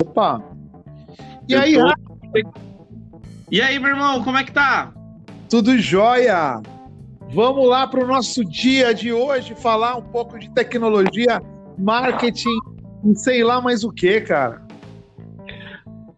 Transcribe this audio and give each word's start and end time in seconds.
Opa! 0.00 0.42
E 1.48 1.54
aí, 1.54 1.74
tô... 1.74 1.92
E 3.50 3.60
aí, 3.60 3.78
meu 3.78 3.90
irmão, 3.90 4.22
como 4.22 4.38
é 4.38 4.44
que 4.44 4.52
tá? 4.52 4.92
Tudo 5.48 5.76
jóia! 5.78 6.62
Vamos 7.32 7.68
lá 7.68 7.86
para 7.86 8.02
o 8.02 8.06
nosso 8.06 8.44
dia 8.44 8.92
de 8.94 9.12
hoje 9.12 9.54
falar 9.54 9.96
um 9.96 10.02
pouco 10.02 10.38
de 10.38 10.50
tecnologia, 10.50 11.40
marketing 11.78 12.58
e 13.04 13.14
sei 13.14 13.44
lá 13.44 13.60
mais 13.60 13.84
o 13.84 13.92
que, 13.92 14.20
cara. 14.20 14.62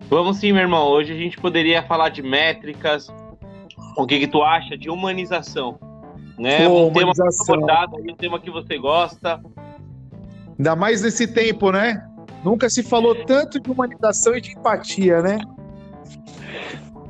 Vamos 0.08 0.38
sim, 0.38 0.52
meu 0.52 0.62
irmão. 0.62 0.88
Hoje 0.88 1.12
a 1.12 1.16
gente 1.16 1.38
poderia 1.38 1.82
falar 1.82 2.08
de 2.08 2.22
métricas. 2.22 3.08
O 3.96 4.06
que, 4.06 4.20
que 4.20 4.26
tu 4.26 4.42
acha 4.42 4.76
de 4.76 4.88
humanização? 4.88 5.78
Né? 6.38 6.66
Pô, 6.66 6.86
um 6.86 6.92
tema 6.92 7.12
humanização. 7.12 7.54
abordado, 7.54 7.96
um 7.96 8.14
tema 8.14 8.40
que 8.40 8.50
você 8.50 8.78
gosta. 8.78 9.40
Ainda 10.58 10.76
mais 10.76 11.02
nesse 11.02 11.26
tempo, 11.26 11.70
né? 11.70 12.06
Nunca 12.44 12.68
se 12.68 12.82
falou 12.82 13.14
tanto 13.24 13.60
de 13.60 13.70
humanização 13.70 14.36
e 14.36 14.40
de 14.40 14.52
empatia, 14.52 15.22
né? 15.22 15.38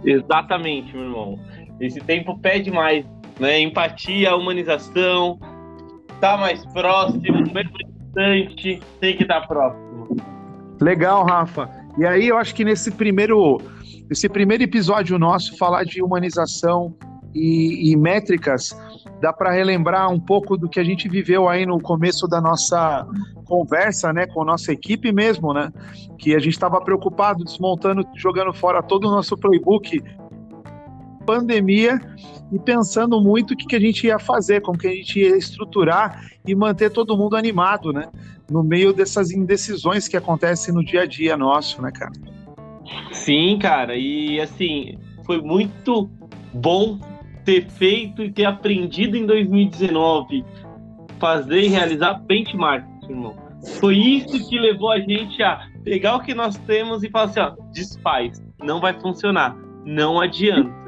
Exatamente, 0.04 0.94
meu 0.94 1.04
irmão. 1.04 1.38
Esse 1.80 2.00
tempo 2.00 2.38
pede 2.38 2.70
mais, 2.70 3.04
né? 3.40 3.60
Empatia, 3.60 4.36
humanização, 4.36 5.38
tá 6.20 6.36
mais 6.36 6.64
próximo, 6.66 7.22
mesmo 7.52 7.72
distante, 7.78 8.80
tem 9.00 9.16
que 9.16 9.22
estar 9.22 9.40
tá 9.40 9.46
próximo. 9.46 10.16
Legal, 10.80 11.24
Rafa. 11.24 11.68
E 11.98 12.06
aí 12.06 12.28
eu 12.28 12.36
acho 12.36 12.54
que 12.54 12.64
nesse 12.64 12.90
primeiro, 12.90 13.60
esse 14.10 14.28
primeiro 14.28 14.62
episódio 14.62 15.18
nosso 15.18 15.56
falar 15.56 15.84
de 15.84 16.02
humanização 16.02 16.94
e, 17.34 17.90
e 17.90 17.96
métricas 17.96 18.76
dá 19.22 19.32
para 19.32 19.52
relembrar 19.52 20.10
um 20.10 20.18
pouco 20.18 20.56
do 20.56 20.68
que 20.68 20.80
a 20.80 20.84
gente 20.84 21.08
viveu 21.08 21.48
aí 21.48 21.64
no 21.64 21.80
começo 21.80 22.26
da 22.26 22.40
nossa 22.40 23.06
conversa, 23.44 24.12
né, 24.12 24.26
com 24.26 24.42
a 24.42 24.44
nossa 24.44 24.72
equipe 24.72 25.12
mesmo, 25.12 25.54
né, 25.54 25.72
que 26.18 26.34
a 26.34 26.40
gente 26.40 26.54
estava 26.54 26.80
preocupado, 26.80 27.44
desmontando, 27.44 28.04
jogando 28.16 28.52
fora 28.52 28.82
todo 28.82 29.06
o 29.06 29.10
nosso 29.12 29.36
playbook, 29.36 30.02
pandemia 31.24 32.00
e 32.50 32.58
pensando 32.58 33.20
muito 33.20 33.54
o 33.54 33.56
que, 33.56 33.64
que 33.64 33.76
a 33.76 33.80
gente 33.80 34.08
ia 34.08 34.18
fazer, 34.18 34.60
como 34.60 34.76
que 34.76 34.88
a 34.88 34.90
gente 34.90 35.20
ia 35.20 35.36
estruturar 35.36 36.20
e 36.44 36.52
manter 36.52 36.90
todo 36.90 37.16
mundo 37.16 37.36
animado, 37.36 37.92
né, 37.92 38.08
no 38.50 38.64
meio 38.64 38.92
dessas 38.92 39.30
indecisões 39.30 40.08
que 40.08 40.16
acontecem 40.16 40.74
no 40.74 40.84
dia 40.84 41.02
a 41.02 41.06
dia 41.06 41.36
nosso, 41.36 41.80
né, 41.80 41.92
cara. 41.92 42.10
Sim, 43.12 43.56
cara, 43.60 43.94
e 43.96 44.40
assim, 44.40 44.98
foi 45.24 45.40
muito 45.40 46.10
bom 46.52 47.11
ter 47.44 47.68
feito 47.68 48.22
e 48.22 48.30
ter 48.30 48.44
aprendido 48.44 49.16
em 49.16 49.26
2019, 49.26 50.44
fazer 51.18 51.62
e 51.62 51.68
realizar 51.68 52.14
benchmarks, 52.14 53.08
irmão. 53.08 53.36
Foi 53.78 53.96
isso 53.96 54.48
que 54.48 54.58
levou 54.58 54.90
a 54.90 54.98
gente 54.98 55.42
a 55.42 55.68
pegar 55.84 56.16
o 56.16 56.20
que 56.20 56.34
nós 56.34 56.56
temos 56.58 57.02
e 57.02 57.10
falar 57.10 57.24
assim, 57.26 57.40
ó, 57.40 57.54
desfaz, 57.72 58.42
não 58.62 58.80
vai 58.80 58.98
funcionar, 59.00 59.56
não 59.84 60.20
adianta. 60.20 60.81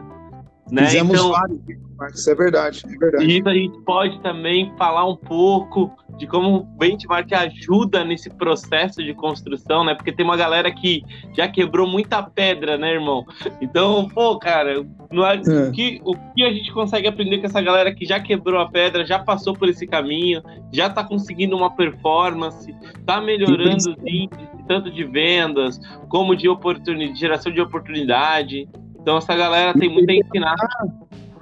Né? 0.75 0.87
Fizemos 0.87 1.15
então, 1.15 1.31
vários 1.31 1.59
benchmarks, 1.61 2.27
é 2.27 2.35
verdade, 2.35 2.83
é 2.85 2.99
verdade. 2.99 3.25
E 3.27 3.43
a 3.49 3.55
gente 3.55 3.81
pode 3.83 4.21
também 4.23 4.75
falar 4.77 5.09
um 5.09 5.15
pouco 5.15 5.93
de 6.19 6.27
como 6.27 6.57
o 6.57 6.63
benchmark 6.65 7.33
ajuda 7.33 8.05
nesse 8.05 8.29
processo 8.29 9.01
de 9.01 9.15
construção, 9.15 9.85
né? 9.85 9.95
Porque 9.95 10.11
tem 10.11 10.25
uma 10.25 10.37
galera 10.37 10.73
que 10.73 11.05
já 11.33 11.47
quebrou 11.47 11.87
muita 11.87 12.23
pedra, 12.25 12.77
né, 12.77 12.93
irmão? 12.93 13.25
Então, 13.61 14.09
pô, 14.09 14.37
cara, 14.37 14.85
no, 15.13 15.25
é. 15.25 15.37
o, 15.37 15.71
que, 15.71 16.01
o 16.05 16.15
que 16.35 16.43
a 16.43 16.53
gente 16.53 16.73
consegue 16.73 17.07
aprender 17.07 17.39
com 17.39 17.47
essa 17.47 17.61
galera 17.61 17.95
que 17.95 18.05
já 18.05 18.19
quebrou 18.19 18.61
a 18.61 18.69
pedra, 18.69 19.07
já 19.07 19.21
passou 19.21 19.55
por 19.55 19.69
esse 19.69 19.87
caminho, 19.87 20.43
já 20.73 20.91
tá 20.91 21.05
conseguindo 21.05 21.57
uma 21.57 21.71
performance, 21.71 22.75
tá 23.07 23.21
melhorando 23.21 23.77
os 23.77 23.97
índices, 24.05 24.49
tanto 24.67 24.91
de 24.91 25.05
vendas, 25.05 25.79
como 26.09 26.35
de 26.35 26.49
oportunidade, 26.49 27.19
geração 27.19 27.53
de 27.53 27.61
oportunidade. 27.61 28.69
Então, 29.05 29.19
essa 29.19 29.37
galera 29.37 29.79
tem 29.79 29.91
muito 29.91 30.09
a 30.09 30.15
ensinar. 30.15 30.57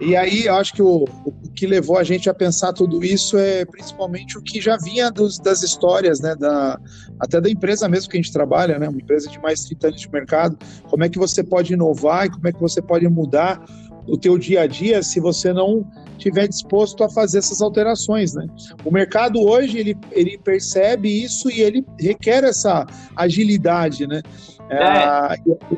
E 0.00 0.16
aí, 0.16 0.46
eu 0.46 0.56
acho 0.56 0.74
que 0.74 0.82
o, 0.82 1.04
o, 1.24 1.32
que 1.54 1.64
levou 1.64 1.96
a 1.96 2.02
gente 2.02 2.28
a 2.28 2.34
pensar 2.34 2.72
tudo 2.72 3.04
isso 3.04 3.38
é 3.38 3.64
principalmente 3.64 4.36
o 4.36 4.42
que 4.42 4.60
já 4.60 4.76
vinha 4.76 5.12
dos, 5.12 5.38
das 5.38 5.62
histórias, 5.62 6.20
né, 6.20 6.34
da, 6.34 6.76
até 7.20 7.40
da 7.40 7.48
empresa 7.48 7.88
mesmo 7.88 8.10
que 8.10 8.16
a 8.16 8.20
gente 8.20 8.32
trabalha, 8.32 8.80
né, 8.80 8.88
uma 8.88 8.98
empresa 8.98 9.30
de 9.30 9.38
mais 9.38 9.60
de 9.60 9.76
30 9.76 9.86
anos 9.86 10.00
de 10.00 10.10
mercado, 10.10 10.58
como 10.90 11.04
é 11.04 11.08
que 11.08 11.20
você 11.20 11.44
pode 11.44 11.72
inovar 11.72 12.26
e 12.26 12.30
como 12.30 12.48
é 12.48 12.52
que 12.52 12.60
você 12.60 12.82
pode 12.82 13.06
mudar 13.08 13.64
o 14.08 14.18
teu 14.18 14.36
dia 14.36 14.62
a 14.62 14.66
dia 14.66 15.04
se 15.04 15.20
você 15.20 15.52
não 15.52 15.86
estiver 16.18 16.48
disposto 16.48 17.04
a 17.04 17.08
fazer 17.08 17.38
essas 17.38 17.62
alterações, 17.62 18.34
né? 18.34 18.44
O 18.84 18.90
mercado 18.90 19.40
hoje, 19.40 19.78
ele, 19.78 19.96
ele 20.10 20.36
percebe 20.36 21.08
isso 21.08 21.48
e 21.48 21.60
ele 21.60 21.86
requer 21.96 22.42
essa 22.42 22.84
agilidade, 23.14 24.04
né? 24.08 24.20
É, 24.68 24.82
é, 24.82 25.36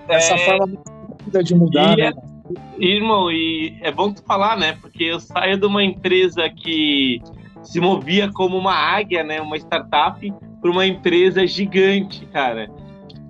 essa 0.09 0.35
é, 0.35 0.59
de 1.43 1.55
mudar, 1.55 1.97
né? 1.97 2.09
É 2.09 2.35
Irmão, 2.79 3.31
e 3.33 3.79
é 3.81 3.91
bom 3.91 4.13
tu 4.13 4.23
falar, 4.23 4.57
né? 4.57 4.77
Porque 4.81 5.05
eu 5.05 5.19
saio 5.19 5.57
de 5.57 5.65
uma 5.65 5.83
empresa 5.83 6.49
que 6.51 7.21
se 7.63 7.81
movia 7.81 8.31
como 8.31 8.59
uma 8.59 8.75
águia, 8.75 9.25
né? 9.25 9.41
Uma 9.41 9.57
startup, 9.57 10.33
para 10.61 10.71
uma 10.71 10.87
empresa 10.87 11.47
gigante, 11.47 12.27
cara. 12.27 12.71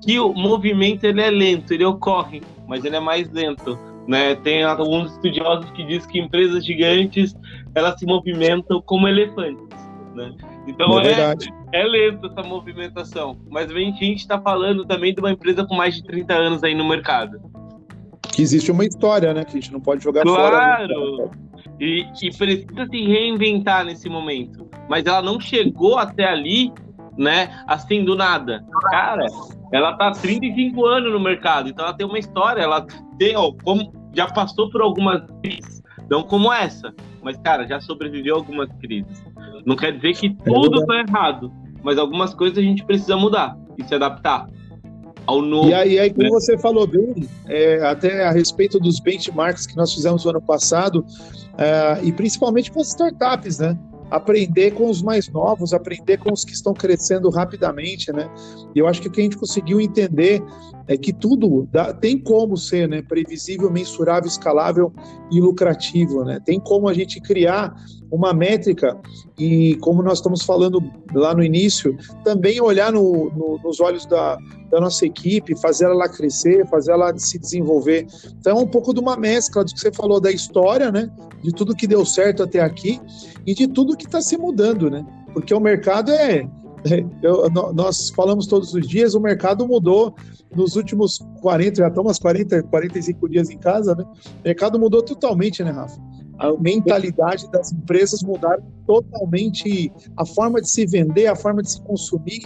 Que 0.03 0.19
o 0.19 0.34
movimento 0.34 1.04
ele 1.04 1.21
é 1.21 1.31
lento, 1.31 1.72
ele 1.72 1.84
ocorre, 1.84 2.43
mas 2.66 2.84
ele 2.84 2.97
é 2.97 3.00
mais 3.00 3.31
lento. 3.31 3.78
Né? 4.09 4.34
Tem 4.37 4.65
alguns 4.65 5.12
estudiosos 5.12 5.71
que 5.71 5.84
dizem 5.84 6.10
que 6.10 6.19
empresas 6.19 6.66
gigantes 6.66 7.34
elas 7.75 7.99
se 7.99 8.04
movimentam 8.04 8.83
como 8.83 9.09
elefantes. 9.09 9.65
Né? 10.15 10.34
Então 10.66 10.99
é, 11.00 11.34
é, 11.72 11.81
é, 11.81 11.84
lento 11.84 12.27
essa 12.27 12.43
movimentação. 12.43 13.38
Mas 13.49 13.71
a 13.71 13.75
gente 13.75 14.16
está 14.16 14.41
falando 14.41 14.84
também 14.84 15.15
de 15.15 15.21
uma 15.21 15.31
empresa 15.31 15.65
com 15.65 15.75
mais 15.75 15.94
de 15.94 16.04
30 16.04 16.34
anos 16.34 16.65
aí 16.65 16.75
no 16.75 16.87
mercado 16.87 17.41
que 18.32 18.42
existe 18.42 18.70
uma 18.70 18.84
história, 18.84 19.32
né? 19.32 19.44
Que 19.44 19.52
a 19.52 19.60
gente 19.60 19.72
não 19.72 19.80
pode 19.80 20.02
jogar 20.02 20.22
claro. 20.22 20.56
fora. 20.56 20.86
Claro! 20.86 21.30
E, 21.80 22.06
e 22.22 22.36
precisa 22.36 22.86
se 22.90 23.04
reinventar 23.04 23.84
nesse 23.84 24.08
momento. 24.08 24.68
Mas 24.88 25.06
ela 25.06 25.22
não 25.22 25.40
chegou 25.40 25.98
até 25.98 26.24
ali, 26.24 26.72
né? 27.16 27.64
Assim, 27.66 28.04
do 28.04 28.16
nada. 28.16 28.64
Cara, 28.90 29.26
ela 29.72 29.94
tá 29.94 30.08
há 30.08 30.12
35 30.12 30.84
anos 30.84 31.12
no 31.12 31.20
mercado, 31.20 31.68
então 31.68 31.84
ela 31.84 31.94
tem 31.94 32.06
uma 32.06 32.18
história, 32.18 32.62
ela 32.62 32.86
tem, 33.18 33.36
ó, 33.36 33.52
como, 33.64 33.92
já 34.14 34.26
passou 34.26 34.70
por 34.70 34.80
algumas 34.80 35.22
crises, 35.42 35.82
não 36.10 36.22
como 36.22 36.52
essa, 36.52 36.94
mas, 37.22 37.36
cara, 37.38 37.66
já 37.66 37.80
sobreviveu 37.80 38.36
a 38.36 38.38
algumas 38.38 38.68
crises. 38.80 39.24
Não 39.64 39.76
quer 39.76 39.92
dizer 39.92 40.14
que 40.14 40.34
tudo 40.44 40.82
é 40.82 40.86
tá 40.86 40.94
errado, 41.08 41.52
mas 41.82 41.98
algumas 41.98 42.34
coisas 42.34 42.58
a 42.58 42.62
gente 42.62 42.84
precisa 42.84 43.16
mudar 43.16 43.56
e 43.78 43.84
se 43.84 43.94
adaptar 43.94 44.46
ao 45.26 45.42
novo. 45.42 45.68
E 45.68 45.74
aí, 45.74 45.98
aí 45.98 46.10
como 46.10 46.24
né? 46.24 46.30
você 46.30 46.58
falou 46.58 46.86
bem, 46.86 47.28
é, 47.46 47.84
até 47.86 48.24
a 48.24 48.30
respeito 48.30 48.78
dos 48.78 49.00
benchmarks 49.00 49.66
que 49.66 49.76
nós 49.76 49.92
fizemos 49.92 50.24
no 50.24 50.30
ano 50.30 50.40
passado, 50.40 51.04
é, 51.58 52.00
e 52.02 52.12
principalmente 52.12 52.70
com 52.70 52.80
as 52.80 52.88
startups, 52.88 53.58
né? 53.58 53.78
Aprender 54.10 54.72
com 54.72 54.88
os 54.88 55.02
mais 55.02 55.28
novos, 55.28 55.72
aprender 55.72 56.18
com 56.18 56.32
os 56.32 56.44
que 56.44 56.52
estão 56.52 56.74
crescendo 56.74 57.30
rapidamente, 57.30 58.12
né? 58.12 58.28
E 58.74 58.78
eu 58.78 58.86
acho 58.86 59.00
que 59.00 59.08
o 59.08 59.10
que 59.10 59.20
a 59.20 59.24
gente 59.24 59.36
conseguiu 59.36 59.80
entender 59.80 60.42
é 60.86 60.96
que 60.96 61.12
tudo 61.12 61.66
dá, 61.72 61.92
tem 61.92 62.18
como 62.18 62.56
ser 62.56 62.88
né, 62.88 63.02
previsível, 63.02 63.70
mensurável, 63.70 64.28
escalável 64.28 64.92
e 65.30 65.41
lucrativo. 65.41 66.24
Né? 66.24 66.41
Tem 66.44 66.60
como 66.60 66.88
a 66.88 66.94
gente 66.94 67.20
criar 67.20 67.74
uma 68.10 68.32
métrica 68.32 68.97
e, 69.38 69.76
como 69.76 70.03
nós 70.03 70.19
estamos 70.19 70.42
falando 70.42 70.82
lá 71.12 71.34
no 71.34 71.42
início, 71.42 71.97
também 72.22 72.60
olhar 72.60 72.92
no, 72.92 73.31
no, 73.31 73.60
nos 73.62 73.81
olhos 73.81 74.06
da, 74.06 74.37
da, 74.70 74.81
nossa 74.81 75.04
equipe, 75.04 75.59
fazer 75.60 75.87
ela 75.87 76.09
crescer, 76.09 76.66
fazer 76.69 76.92
ela 76.92 77.16
se 77.19 77.38
desenvolver. 77.38 78.06
Então, 78.38 78.59
é 78.59 78.60
um 78.60 78.66
pouco 78.66 78.94
de 78.94 79.00
uma 79.00 79.16
mescla 79.16 79.65
do 79.65 79.72
que 79.72 79.81
você 79.81 79.92
falou 79.92 80.20
da 80.20 80.31
história, 80.31 80.92
né? 80.92 81.10
de 81.42 81.53
tudo 81.53 81.75
que 81.75 81.87
deu 81.87 82.04
certo 82.06 82.42
até 82.42 82.60
aqui 82.60 83.00
e 83.47 83.54
de 83.54 83.69
tudo 83.69 83.97
que 83.97 84.06
está 84.06 84.21
se 84.21 84.36
mudando, 84.36 84.91
né? 84.91 85.04
porque 85.33 85.53
o 85.53 85.60
mercado 85.60 86.10
é 86.12 86.48
eu, 87.22 87.48
nós 87.72 88.10
falamos 88.10 88.47
todos 88.47 88.74
os 88.74 88.86
dias, 88.86 89.15
o 89.15 89.21
mercado 89.21 89.66
mudou 89.66 90.15
nos 90.54 90.77
últimos 90.77 91.18
40, 91.41 91.77
já 91.77 91.89
estamos 91.89 92.18
40, 92.18 92.62
45 92.65 93.28
dias 93.28 93.51
em 93.51 93.59
casa, 93.59 93.95
né? 93.95 94.04
O 94.04 94.45
mercado 94.45 94.78
mudou 94.78 95.03
totalmente, 95.03 95.65
né, 95.65 95.71
Rafa? 95.71 95.98
A 96.39 96.53
mentalidade 96.53 97.51
das 97.51 97.72
empresas 97.72 98.22
mudaram 98.22 98.63
totalmente 98.86 99.91
a 100.16 100.27
forma 100.27 100.60
de 100.60 100.69
se 100.69 100.84
vender, 100.86 101.27
a 101.27 101.36
forma 101.36 101.63
de 101.63 101.71
se 101.71 101.83
consumir, 101.83 102.42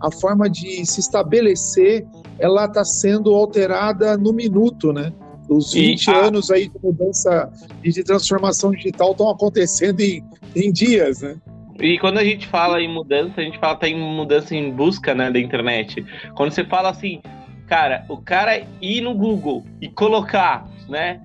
a 0.00 0.10
forma 0.10 0.48
de 0.48 0.86
se 0.86 1.00
estabelecer, 1.00 2.06
ela 2.38 2.66
está 2.66 2.84
sendo 2.84 3.34
alterada 3.34 4.16
no 4.16 4.32
minuto, 4.32 4.92
né? 4.92 5.12
Os 5.48 5.72
20 5.72 6.10
a... 6.10 6.16
anos 6.26 6.50
aí 6.50 6.68
de 6.68 6.78
mudança 6.82 7.50
e 7.82 7.90
de 7.90 8.02
transformação 8.04 8.70
digital 8.70 9.10
estão 9.10 9.28
acontecendo 9.28 10.00
em, 10.00 10.24
em 10.54 10.72
dias, 10.72 11.20
né? 11.20 11.36
E 11.80 11.98
quando 11.98 12.18
a 12.18 12.24
gente 12.24 12.46
fala 12.46 12.80
em 12.80 12.88
mudança, 12.88 13.40
a 13.40 13.42
gente 13.42 13.58
fala 13.58 13.74
tá 13.74 13.88
em 13.88 13.98
mudança 13.98 14.54
em 14.54 14.70
busca, 14.70 15.14
né, 15.14 15.30
da 15.30 15.40
internet. 15.40 16.04
Quando 16.34 16.52
você 16.52 16.64
fala 16.64 16.90
assim, 16.90 17.20
cara, 17.66 18.04
o 18.08 18.18
cara 18.18 18.64
ir 18.80 19.00
no 19.00 19.14
Google 19.14 19.64
e 19.80 19.88
colocar, 19.88 20.68
né, 20.88 21.20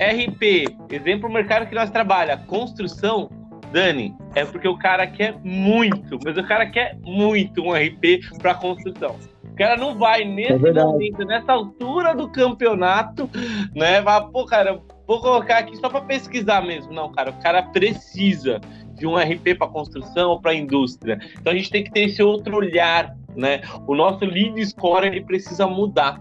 RP, 0.00 0.76
exemplo 0.90 1.28
do 1.28 1.34
mercado 1.34 1.66
que 1.66 1.74
nós 1.74 1.90
trabalha, 1.90 2.36
construção, 2.36 3.30
Dani, 3.72 4.14
é 4.34 4.44
porque 4.44 4.68
o 4.68 4.76
cara 4.76 5.06
quer 5.06 5.36
muito, 5.42 6.18
mas 6.24 6.36
o 6.36 6.42
cara 6.44 6.66
quer 6.70 6.98
muito 7.02 7.62
um 7.62 7.72
RP 7.72 8.20
para 8.38 8.54
construção. 8.54 9.16
O 9.44 9.54
cara 9.54 9.76
não 9.76 9.98
vai 9.98 10.24
nesse 10.24 10.66
é 10.66 10.72
momento, 10.72 11.24
nessa 11.24 11.52
altura 11.52 12.14
do 12.14 12.28
campeonato, 12.28 13.28
né? 13.74 14.00
Vai, 14.00 14.26
pô, 14.28 14.46
cara, 14.46 14.80
vou 15.06 15.20
colocar 15.20 15.58
aqui 15.58 15.76
só 15.76 15.90
para 15.90 16.00
pesquisar 16.00 16.62
mesmo. 16.62 16.92
Não, 16.92 17.12
cara, 17.12 17.30
o 17.30 17.42
cara 17.42 17.62
precisa 17.62 18.60
de 18.94 19.06
um 19.06 19.16
RP 19.16 19.56
para 19.58 19.68
construção 19.68 20.30
ou 20.30 20.40
para 20.40 20.54
indústria. 20.54 21.18
Então 21.38 21.52
a 21.52 21.56
gente 21.56 21.70
tem 21.70 21.84
que 21.84 21.90
ter 21.90 22.04
esse 22.04 22.22
outro 22.22 22.56
olhar, 22.56 23.14
né? 23.36 23.60
O 23.86 23.94
nosso 23.94 24.24
lead 24.24 24.64
score 24.66 25.06
ele 25.06 25.22
precisa 25.22 25.66
mudar. 25.66 26.20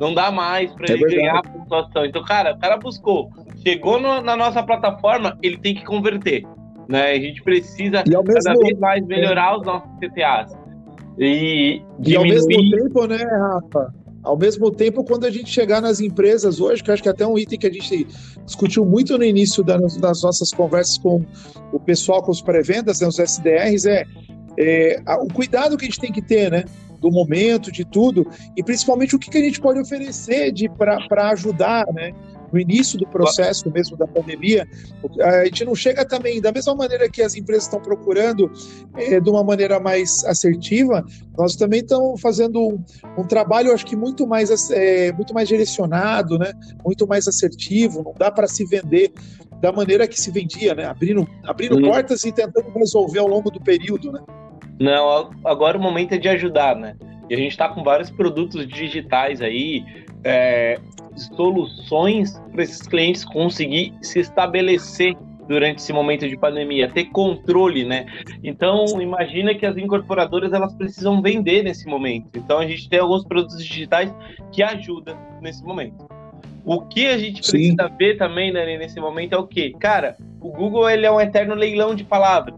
Não 0.00 0.14
dá 0.14 0.30
mais 0.30 0.72
para 0.72 0.86
é 0.86 0.92
ele 0.92 1.00
verdade. 1.00 1.16
ganhar 1.16 1.38
a 1.38 1.42
pontuação. 1.42 2.04
Então, 2.04 2.24
cara, 2.24 2.54
o 2.54 2.58
cara 2.58 2.76
buscou, 2.76 3.30
chegou 3.62 4.00
no, 4.00 4.20
na 4.20 4.36
nossa 4.36 4.62
plataforma, 4.62 5.36
ele 5.42 5.58
tem 5.58 5.74
que 5.74 5.84
converter. 5.84 6.44
Né? 6.88 7.12
A 7.12 7.20
gente 7.20 7.42
precisa 7.42 8.02
cada 8.04 8.22
mesmo... 8.22 8.60
vez 8.60 8.78
mais 8.78 9.04
melhorar 9.06 9.58
os 9.58 9.66
nossos 9.66 9.88
CTAs. 9.98 10.52
E, 11.18 11.82
e 12.04 12.16
ao 12.16 12.22
mesmo 12.22 12.48
tempo, 12.48 13.06
né, 13.06 13.16
Rafa? 13.16 13.92
Ao 14.22 14.36
mesmo 14.36 14.70
tempo, 14.70 15.04
quando 15.04 15.24
a 15.24 15.30
gente 15.30 15.50
chegar 15.50 15.80
nas 15.80 16.00
empresas 16.00 16.60
hoje, 16.60 16.82
que 16.82 16.90
eu 16.90 16.94
acho 16.94 17.02
que 17.02 17.08
é 17.08 17.12
até 17.12 17.26
um 17.26 17.38
item 17.38 17.58
que 17.58 17.66
a 17.66 17.72
gente 17.72 18.06
discutiu 18.44 18.84
muito 18.84 19.16
no 19.16 19.24
início 19.24 19.64
das, 19.64 19.96
nossas 20.00 20.52
conversas 20.52 20.98
com 20.98 21.24
o 21.72 21.80
pessoal, 21.80 22.22
com 22.22 22.30
os 22.30 22.42
pré-vendas, 22.42 23.00
né, 23.00 23.08
os 23.08 23.18
SDRs, 23.18 23.86
é, 23.86 24.04
é 24.58 25.00
o 25.20 25.28
cuidado 25.28 25.76
que 25.76 25.84
a 25.84 25.88
gente 25.88 26.00
tem 26.00 26.12
que 26.12 26.22
ter, 26.22 26.50
né? 26.50 26.64
Do 27.00 27.10
momento, 27.10 27.70
de 27.70 27.84
tudo, 27.84 28.26
e 28.56 28.62
principalmente 28.62 29.14
o 29.14 29.18
que, 29.18 29.30
que 29.30 29.38
a 29.38 29.42
gente 29.42 29.60
pode 29.60 29.78
oferecer 29.78 30.52
para 30.76 31.30
ajudar, 31.30 31.86
né? 31.92 32.12
no 32.52 32.58
início 32.58 32.98
do 32.98 33.06
processo 33.06 33.70
mesmo 33.70 33.96
da 33.96 34.06
pandemia, 34.06 34.66
a 35.20 35.44
gente 35.44 35.64
não 35.64 35.74
chega 35.74 36.04
também, 36.04 36.40
da 36.40 36.52
mesma 36.52 36.74
maneira 36.74 37.08
que 37.08 37.22
as 37.22 37.34
empresas 37.34 37.64
estão 37.64 37.80
procurando 37.80 38.50
é, 38.96 39.20
de 39.20 39.30
uma 39.30 39.44
maneira 39.44 39.78
mais 39.78 40.24
assertiva, 40.24 41.04
nós 41.36 41.56
também 41.56 41.80
estamos 41.80 42.20
fazendo 42.20 42.60
um, 42.60 42.84
um, 43.18 43.24
trabalho, 43.24 43.72
acho 43.72 43.86
que 43.86 43.96
muito 43.96 44.26
mais, 44.26 44.70
é, 44.70 45.12
muito 45.12 45.34
mais 45.34 45.48
direcionado, 45.48 46.38
né? 46.38 46.52
muito 46.84 47.06
mais 47.06 47.28
assertivo, 47.28 48.02
não 48.02 48.14
dá 48.18 48.30
para 48.30 48.46
se 48.46 48.64
vender 48.64 49.12
da 49.60 49.72
maneira 49.72 50.06
que 50.06 50.20
se 50.20 50.30
vendia, 50.30 50.74
né? 50.74 50.84
abrindo, 50.84 51.28
abrindo 51.44 51.80
portas 51.80 52.24
e 52.24 52.32
tentando 52.32 52.70
resolver 52.70 53.18
ao 53.18 53.28
longo 53.28 53.50
do 53.50 53.60
período. 53.60 54.12
Né? 54.12 54.20
Não, 54.80 55.30
agora 55.44 55.76
o 55.76 55.80
momento 55.80 56.12
é 56.12 56.18
de 56.18 56.28
ajudar, 56.28 56.76
né? 56.76 56.96
E 57.28 57.34
a 57.34 57.36
gente 57.36 57.50
está 57.50 57.68
com 57.68 57.82
vários 57.82 58.10
produtos 58.10 58.66
digitais 58.66 59.42
aí, 59.42 59.84
é, 60.24 60.78
soluções 61.36 62.40
para 62.52 62.62
esses 62.62 62.82
clientes 62.82 63.24
conseguir 63.24 63.92
se 64.00 64.20
estabelecer 64.20 65.16
durante 65.48 65.78
esse 65.78 65.92
momento 65.92 66.28
de 66.28 66.36
pandemia, 66.36 66.88
ter 66.88 67.06
controle, 67.06 67.84
né? 67.84 68.06
Então, 68.44 68.84
imagina 69.00 69.54
que 69.54 69.64
as 69.64 69.76
incorporadoras 69.76 70.52
elas 70.52 70.74
precisam 70.74 71.22
vender 71.22 71.62
nesse 71.62 71.86
momento. 71.86 72.28
Então, 72.36 72.58
a 72.58 72.66
gente 72.66 72.88
tem 72.88 72.98
alguns 72.98 73.24
produtos 73.24 73.64
digitais 73.64 74.14
que 74.52 74.62
ajudam 74.62 75.16
nesse 75.40 75.64
momento. 75.64 76.06
O 76.64 76.82
que 76.82 77.06
a 77.06 77.16
gente 77.16 77.40
precisa 77.40 77.88
Sim. 77.88 77.96
ver 77.98 78.18
também 78.18 78.52
né, 78.52 78.76
nesse 78.76 79.00
momento 79.00 79.32
é 79.32 79.38
o 79.38 79.46
que, 79.46 79.70
cara, 79.70 80.16
o 80.38 80.52
Google 80.52 80.88
ele 80.90 81.06
é 81.06 81.10
um 81.10 81.20
eterno 81.20 81.54
leilão 81.54 81.94
de 81.94 82.04
palavras. 82.04 82.54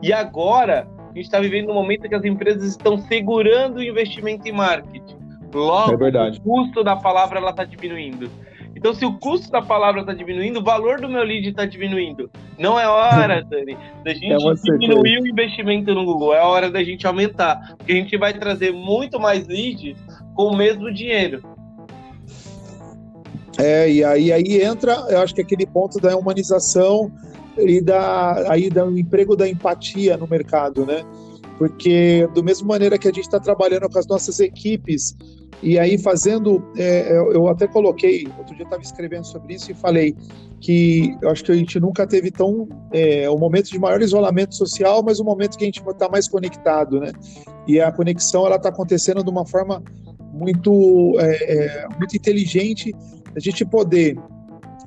E 0.00 0.12
agora 0.12 0.86
a 1.10 1.14
gente 1.14 1.24
está 1.24 1.40
vivendo 1.40 1.70
um 1.70 1.74
momento 1.74 2.08
que 2.08 2.14
as 2.14 2.24
empresas 2.24 2.62
estão 2.64 2.96
segurando 2.98 3.78
o 3.78 3.82
investimento 3.82 4.48
em 4.48 4.52
marketing. 4.52 5.18
Logo, 5.52 6.04
é 6.06 6.30
o 6.30 6.40
custo 6.40 6.84
da 6.84 6.94
palavra 6.94 7.40
está 7.50 7.64
diminuindo. 7.64 8.30
Então, 8.76 8.94
se 8.94 9.04
o 9.04 9.18
custo 9.18 9.50
da 9.50 9.60
palavra 9.60 10.02
está 10.02 10.14
diminuindo, 10.14 10.60
o 10.60 10.62
valor 10.62 11.00
do 11.00 11.08
meu 11.08 11.24
lead 11.24 11.48
está 11.48 11.66
diminuindo. 11.66 12.30
Não 12.56 12.78
é 12.78 12.86
hora, 12.86 13.42
Dani, 13.50 13.76
da 14.04 14.14
gente 14.14 14.32
é 14.32 14.78
diminuir 14.78 15.20
o 15.20 15.26
investimento 15.26 15.92
no 15.92 16.04
Google. 16.04 16.32
É 16.32 16.40
hora 16.40 16.70
da 16.70 16.82
gente 16.84 17.04
aumentar. 17.06 17.74
Porque 17.76 17.92
a 17.92 17.96
gente 17.96 18.16
vai 18.16 18.32
trazer 18.32 18.72
muito 18.72 19.18
mais 19.18 19.48
leads 19.48 19.98
com 20.34 20.44
o 20.44 20.56
mesmo 20.56 20.92
dinheiro. 20.92 21.42
É, 23.58 23.90
e 23.90 24.04
aí, 24.04 24.32
aí 24.32 24.62
entra, 24.62 24.92
eu 25.10 25.20
acho 25.20 25.34
que 25.34 25.42
aquele 25.42 25.66
ponto 25.66 26.00
da 26.00 26.16
humanização 26.16 27.10
e 27.62 27.80
da, 27.80 28.52
aí 28.52 28.70
do 28.70 28.98
emprego 28.98 29.36
da 29.36 29.48
empatia 29.48 30.16
no 30.16 30.26
mercado, 30.26 30.84
né? 30.86 31.02
Porque, 31.58 32.26
do 32.34 32.42
mesmo 32.42 32.66
maneira 32.66 32.98
que 32.98 33.06
a 33.06 33.12
gente 33.12 33.24
está 33.24 33.38
trabalhando 33.38 33.88
com 33.88 33.98
as 33.98 34.06
nossas 34.06 34.40
equipes 34.40 35.14
e 35.62 35.78
aí, 35.78 35.98
fazendo, 35.98 36.62
é, 36.76 37.12
eu 37.12 37.46
até 37.48 37.66
coloquei, 37.66 38.26
outro 38.38 38.54
dia 38.54 38.64
estava 38.64 38.82
escrevendo 38.82 39.24
sobre 39.24 39.54
isso 39.54 39.70
e 39.70 39.74
falei 39.74 40.16
que 40.58 41.16
eu 41.20 41.28
acho 41.28 41.44
que 41.44 41.52
a 41.52 41.54
gente 41.54 41.78
nunca 41.78 42.06
teve 42.06 42.30
tão 42.30 42.66
é, 42.92 43.30
um 43.30 43.38
momento 43.38 43.70
de 43.70 43.78
maior 43.78 44.00
isolamento 44.00 44.54
social, 44.54 45.02
mas 45.02 45.20
um 45.20 45.24
momento 45.24 45.58
que 45.58 45.64
a 45.64 45.66
gente 45.66 45.82
está 45.86 46.08
mais 46.08 46.28
conectado, 46.28 46.98
né? 46.98 47.12
E 47.66 47.78
a 47.78 47.92
conexão 47.92 48.46
ela 48.46 48.56
está 48.56 48.70
acontecendo 48.70 49.22
de 49.22 49.30
uma 49.30 49.44
forma 49.44 49.82
muito, 50.32 51.14
é, 51.18 51.54
é, 51.54 51.88
muito 51.98 52.16
inteligente, 52.16 52.94
a 53.36 53.40
gente 53.40 53.64
poder 53.64 54.16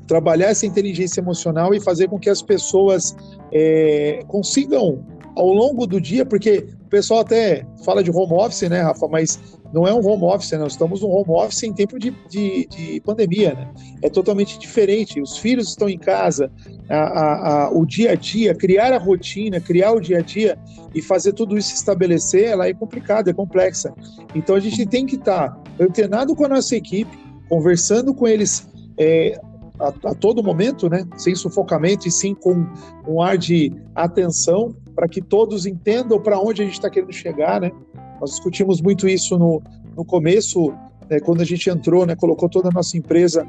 trabalhar 0.07 0.47
essa 0.47 0.65
inteligência 0.65 1.21
emocional 1.21 1.73
e 1.73 1.79
fazer 1.79 2.07
com 2.07 2.19
que 2.19 2.29
as 2.29 2.41
pessoas 2.41 3.15
é, 3.51 4.19
consigam 4.27 5.05
ao 5.35 5.47
longo 5.47 5.88
do 5.88 6.00
dia, 6.00 6.25
porque 6.25 6.67
o 6.85 6.89
pessoal 6.89 7.21
até 7.21 7.65
fala 7.83 8.03
de 8.03 8.11
home 8.11 8.33
office, 8.33 8.69
né, 8.69 8.81
Rafa? 8.81 9.07
Mas 9.07 9.39
não 9.73 9.88
é 9.88 9.94
um 9.94 10.05
home 10.05 10.23
office, 10.23 10.51
né? 10.51 10.59
nós 10.59 10.73
estamos 10.73 11.01
num 11.01 11.09
home 11.09 11.31
office 11.31 11.63
em 11.63 11.73
tempo 11.73 11.97
de, 11.97 12.11
de, 12.29 12.67
de 12.67 13.01
pandemia, 13.01 13.55
né? 13.55 13.73
É 14.03 14.09
totalmente 14.09 14.59
diferente. 14.59 15.19
Os 15.19 15.38
filhos 15.38 15.69
estão 15.69 15.89
em 15.89 15.97
casa, 15.97 16.51
a, 16.88 16.95
a, 16.95 17.63
a, 17.65 17.71
o 17.71 17.83
dia 17.83 18.11
a 18.11 18.15
dia, 18.15 18.53
criar 18.53 18.94
a 18.94 19.00
rotina, 19.00 19.59
criar 19.59 19.94
o 19.94 20.00
dia 20.00 20.19
a 20.19 20.21
dia 20.21 20.59
e 20.94 21.01
fazer 21.01 21.33
tudo 21.33 21.57
isso 21.57 21.73
estabelecer, 21.73 22.45
ela 22.45 22.67
é 22.67 22.73
complicada, 22.73 23.31
é 23.31 23.33
complexa. 23.33 23.91
Então 24.35 24.55
a 24.55 24.59
gente 24.59 24.85
tem 24.85 25.07
que 25.07 25.15
estar 25.15 25.50
tá 25.50 25.63
antenado 25.79 26.35
com 26.35 26.45
a 26.45 26.50
nossa 26.50 26.75
equipe, 26.75 27.17
conversando 27.50 28.13
com 28.13 28.27
eles 28.27 28.67
é, 29.00 29.39
a, 29.79 29.87
a, 29.87 30.15
todo 30.15 30.43
momento, 30.43 30.89
né? 30.89 31.05
Sem 31.17 31.35
sufocamento 31.35 32.07
e 32.07 32.11
sim 32.11 32.33
com 32.33 32.65
um 33.07 33.21
ar 33.21 33.37
de 33.37 33.71
atenção 33.95 34.75
para 34.95 35.07
que 35.07 35.21
todos 35.21 35.65
entendam 35.65 36.21
para 36.21 36.39
onde 36.39 36.61
a 36.61 36.65
gente 36.65 36.75
está 36.75 36.89
querendo 36.89 37.13
chegar, 37.13 37.59
né? 37.59 37.71
Nós 38.19 38.31
discutimos 38.31 38.81
muito 38.81 39.07
isso 39.07 39.37
no, 39.37 39.61
no 39.97 40.05
começo, 40.05 40.73
né, 41.09 41.19
quando 41.19 41.41
a 41.41 41.45
gente 41.45 41.69
entrou, 41.69 42.05
né, 42.05 42.15
colocou 42.15 42.47
toda 42.47 42.69
a 42.69 42.71
nossa 42.71 42.97
empresa 42.97 43.45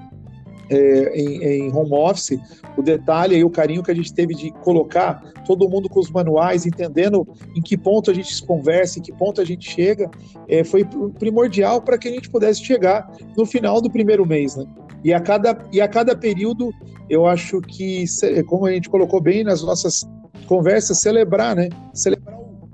é, 0.70 1.20
em, 1.20 1.44
em, 1.44 1.72
home 1.72 1.92
office, 1.92 2.38
o 2.76 2.82
detalhe 2.82 3.36
e 3.36 3.44
o 3.44 3.50
carinho 3.50 3.82
que 3.82 3.90
a 3.90 3.94
gente 3.94 4.12
teve 4.12 4.34
de 4.34 4.50
colocar 4.50 5.22
todo 5.46 5.68
mundo 5.68 5.88
com 5.88 6.00
os 6.00 6.10
manuais, 6.10 6.64
entendendo 6.64 7.26
em 7.54 7.60
que 7.60 7.76
ponto 7.76 8.10
a 8.10 8.14
gente 8.14 8.34
se 8.34 8.42
conversa, 8.42 8.98
em 8.98 9.02
que 9.02 9.12
ponto 9.12 9.40
a 9.40 9.44
gente 9.44 9.70
chega, 9.70 10.10
é, 10.48 10.64
foi 10.64 10.84
primordial 11.18 11.82
para 11.82 11.98
que 11.98 12.08
a 12.08 12.10
gente 12.10 12.30
pudesse 12.30 12.64
chegar 12.64 13.12
no 13.36 13.44
final 13.44 13.80
do 13.80 13.90
primeiro 13.90 14.26
mês. 14.26 14.56
Né? 14.56 14.64
E, 15.04 15.12
a 15.12 15.20
cada, 15.20 15.56
e 15.70 15.80
a 15.80 15.86
cada 15.86 16.16
período, 16.16 16.72
eu 17.10 17.26
acho 17.26 17.60
que, 17.60 18.04
como 18.46 18.66
a 18.66 18.72
gente 18.72 18.88
colocou 18.88 19.20
bem 19.20 19.44
nas 19.44 19.62
nossas 19.62 20.02
conversas, 20.46 21.00
celebrar, 21.00 21.54
né? 21.54 21.68
Celebrar 21.92 22.38
o, 22.38 22.68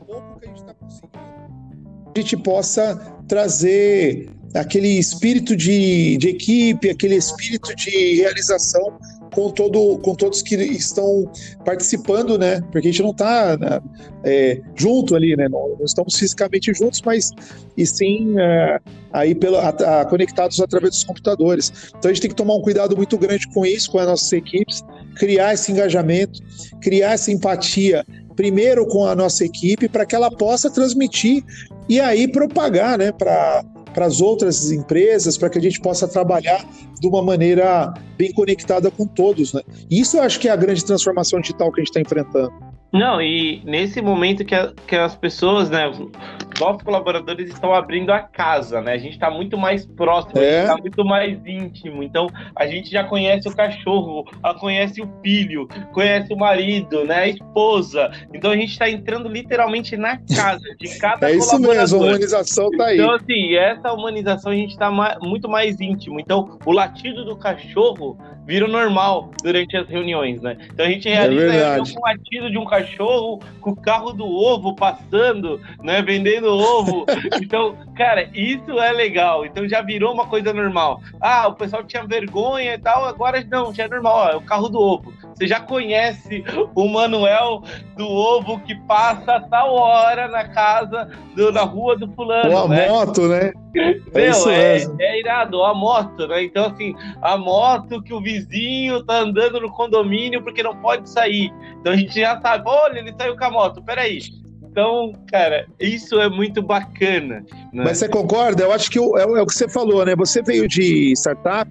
o 0.00 0.06
pouco 0.06 0.38
que 0.38 0.46
a 0.46 0.48
gente 0.48 0.60
está 0.60 0.74
conseguindo. 0.74 1.18
A 2.14 2.18
gente 2.18 2.36
possa 2.36 2.96
trazer 3.26 4.30
aquele 4.54 4.98
espírito 4.98 5.56
de, 5.56 6.16
de 6.16 6.28
equipe, 6.28 6.90
aquele 6.90 7.16
espírito 7.16 7.74
de 7.74 8.20
realização 8.20 8.98
com, 9.34 9.50
todo, 9.50 9.98
com 9.98 10.14
todos 10.14 10.42
que 10.42 10.54
estão 10.54 11.30
participando, 11.64 12.38
né? 12.38 12.60
Porque 12.72 12.88
a 12.88 12.90
gente 12.90 13.02
não 13.02 13.10
está 13.10 13.56
né, 13.56 13.80
é, 14.22 14.60
junto 14.74 15.14
ali, 15.14 15.36
né? 15.36 15.48
Não, 15.48 15.76
não, 15.76 15.84
estamos 15.84 16.16
fisicamente 16.16 16.72
juntos, 16.72 17.02
mas 17.04 17.30
e 17.76 17.84
sim 17.84 18.34
é, 18.38 18.80
aí 19.12 19.34
pela, 19.34 19.68
a, 19.68 20.00
a, 20.00 20.04
conectados 20.04 20.60
através 20.60 20.92
dos 20.92 21.04
computadores. 21.04 21.92
Então 21.98 22.10
a 22.10 22.14
gente 22.14 22.22
tem 22.22 22.30
que 22.30 22.36
tomar 22.36 22.54
um 22.54 22.62
cuidado 22.62 22.96
muito 22.96 23.18
grande 23.18 23.48
com 23.48 23.66
isso, 23.66 23.90
com 23.90 23.98
as 23.98 24.06
nossas 24.06 24.32
equipes, 24.32 24.82
criar 25.16 25.54
esse 25.54 25.72
engajamento, 25.72 26.40
criar 26.80 27.12
essa 27.12 27.30
empatia 27.30 28.04
primeiro 28.34 28.86
com 28.86 29.06
a 29.06 29.14
nossa 29.14 29.44
equipe 29.44 29.88
para 29.88 30.04
que 30.04 30.14
ela 30.14 30.30
possa 30.30 30.70
transmitir 30.70 31.44
e 31.88 32.00
aí 32.00 32.26
propagar, 32.26 32.98
né, 32.98 33.12
para 33.12 33.64
para 33.94 34.06
as 34.06 34.20
outras 34.20 34.70
empresas, 34.70 35.38
para 35.38 35.48
que 35.48 35.58
a 35.58 35.62
gente 35.62 35.80
possa 35.80 36.06
trabalhar 36.06 36.66
de 37.00 37.06
uma 37.06 37.22
maneira 37.22 37.94
bem 38.18 38.32
conectada 38.32 38.90
com 38.90 39.06
todos. 39.06 39.54
Né? 39.54 39.62
Isso 39.90 40.16
eu 40.16 40.22
acho 40.22 40.38
que 40.40 40.48
é 40.48 40.50
a 40.50 40.56
grande 40.56 40.84
transformação 40.84 41.40
digital 41.40 41.72
que 41.72 41.80
a 41.80 41.84
gente 41.84 41.90
está 41.90 42.00
enfrentando. 42.00 42.73
Não, 42.94 43.20
e 43.20 43.60
nesse 43.64 44.00
momento 44.00 44.44
que, 44.44 44.54
a, 44.54 44.72
que 44.86 44.94
as 44.94 45.16
pessoas, 45.16 45.68
né, 45.68 45.90
nossos 46.60 46.82
colaboradores 46.82 47.50
estão 47.50 47.74
abrindo 47.74 48.12
a 48.12 48.20
casa, 48.20 48.80
né? 48.80 48.92
A 48.92 48.98
gente 48.98 49.14
está 49.14 49.28
muito 49.28 49.58
mais 49.58 49.84
próximo, 49.84 50.38
é. 50.38 50.40
a 50.40 50.52
gente 50.52 50.60
está 50.62 50.76
muito 50.76 51.04
mais 51.04 51.38
íntimo. 51.44 52.04
Então, 52.04 52.28
a 52.54 52.66
gente 52.68 52.88
já 52.90 53.02
conhece 53.02 53.48
o 53.48 53.56
cachorro, 53.56 54.24
conhece 54.60 55.02
o 55.02 55.08
filho, 55.22 55.66
conhece 55.92 56.32
o 56.32 56.36
marido, 56.36 57.04
né? 57.04 57.18
A 57.18 57.28
esposa. 57.28 58.12
Então, 58.32 58.52
a 58.52 58.56
gente 58.56 58.70
está 58.70 58.88
entrando 58.88 59.28
literalmente 59.28 59.96
na 59.96 60.16
casa 60.18 60.62
de 60.78 60.94
cada 60.98 61.28
É 61.28 61.34
isso 61.34 61.58
mesmo, 61.58 61.98
a 61.98 62.06
humanização 62.08 62.68
está 62.70 62.86
aí. 62.86 62.98
Então, 62.98 63.12
assim, 63.12 63.56
essa 63.56 63.92
humanização 63.92 64.52
a 64.52 64.56
gente 64.56 64.70
está 64.70 64.90
muito 65.20 65.48
mais 65.48 65.80
íntimo. 65.80 66.20
Então, 66.20 66.58
o 66.64 66.70
latido 66.70 67.24
do 67.24 67.36
cachorro 67.36 68.16
vira 68.46 68.66
normal 68.66 69.30
durante 69.42 69.76
as 69.76 69.88
reuniões, 69.88 70.40
né? 70.42 70.56
Então, 70.72 70.86
a 70.86 70.88
gente 70.88 71.08
realiza 71.08 71.54
é 71.54 71.76
com 71.78 72.00
o 72.00 72.02
latido 72.02 72.50
de 72.50 72.58
um 72.58 72.64
cachorro, 72.64 73.40
com 73.60 73.70
o 73.70 73.76
carro 73.76 74.12
do 74.12 74.26
ovo 74.26 74.74
passando, 74.74 75.60
né? 75.82 76.02
Vendendo 76.02 76.24
vendendo 76.24 76.48
ovo. 76.48 77.04
Então, 77.40 77.76
cara, 77.96 78.28
isso 78.34 78.78
é 78.78 78.92
legal. 78.92 79.44
Então 79.44 79.68
já 79.68 79.82
virou 79.82 80.12
uma 80.12 80.26
coisa 80.26 80.52
normal. 80.52 81.00
Ah, 81.20 81.48
o 81.48 81.54
pessoal 81.54 81.84
tinha 81.84 82.04
vergonha 82.04 82.74
e 82.74 82.78
tal, 82.78 83.04
agora 83.04 83.44
não, 83.44 83.74
já 83.74 83.84
é 83.84 83.88
normal. 83.88 84.14
Ó, 84.14 84.28
é 84.30 84.36
o 84.36 84.40
carro 84.40 84.68
do 84.68 84.78
ovo. 84.78 85.12
Você 85.34 85.48
já 85.48 85.60
conhece 85.60 86.44
o 86.74 86.88
Manuel 86.88 87.62
do 87.96 88.06
ovo 88.06 88.60
que 88.60 88.74
passa 88.86 89.40
tal 89.50 89.74
hora 89.74 90.28
na 90.28 90.48
casa, 90.48 91.10
do, 91.34 91.50
na 91.50 91.62
rua 91.62 91.96
do 91.96 92.10
fulano. 92.12 92.50
Ou 92.52 92.64
a 92.64 92.68
né? 92.68 92.88
moto, 92.88 93.28
né? 93.28 93.52
É, 93.76 93.94
Meu, 94.14 94.50
é, 94.50 94.86
é, 95.00 95.20
irado, 95.20 95.62
a 95.64 95.74
moto, 95.74 96.28
né? 96.28 96.44
Então, 96.44 96.66
assim, 96.66 96.94
a 97.20 97.36
moto 97.36 98.00
que 98.02 98.14
o 98.14 98.20
vizinho 98.20 99.04
tá 99.04 99.18
andando 99.18 99.60
no 99.60 99.70
condomínio 99.70 100.42
porque 100.42 100.62
não 100.62 100.76
pode 100.76 101.10
sair. 101.10 101.52
Então 101.80 101.92
a 101.92 101.96
gente 101.96 102.20
já 102.20 102.40
sabe, 102.40 102.64
olha, 102.66 103.00
ele 103.00 103.12
saiu 103.18 103.36
com 103.36 103.44
a 103.44 103.50
moto, 103.50 103.82
peraí. 103.82 104.20
Então, 104.62 105.12
cara, 105.30 105.66
isso 105.78 106.20
é 106.20 106.28
muito 106.28 106.60
bacana. 106.60 107.44
Né? 107.72 107.84
Mas 107.84 107.98
você 107.98 108.08
concorda? 108.08 108.64
Eu 108.64 108.72
acho 108.72 108.90
que 108.90 108.98
é, 108.98 109.22
é 109.22 109.42
o 109.42 109.46
que 109.46 109.54
você 109.54 109.68
falou, 109.68 110.04
né? 110.04 110.16
Você 110.16 110.42
veio 110.42 110.66
de 110.66 111.12
startup 111.12 111.70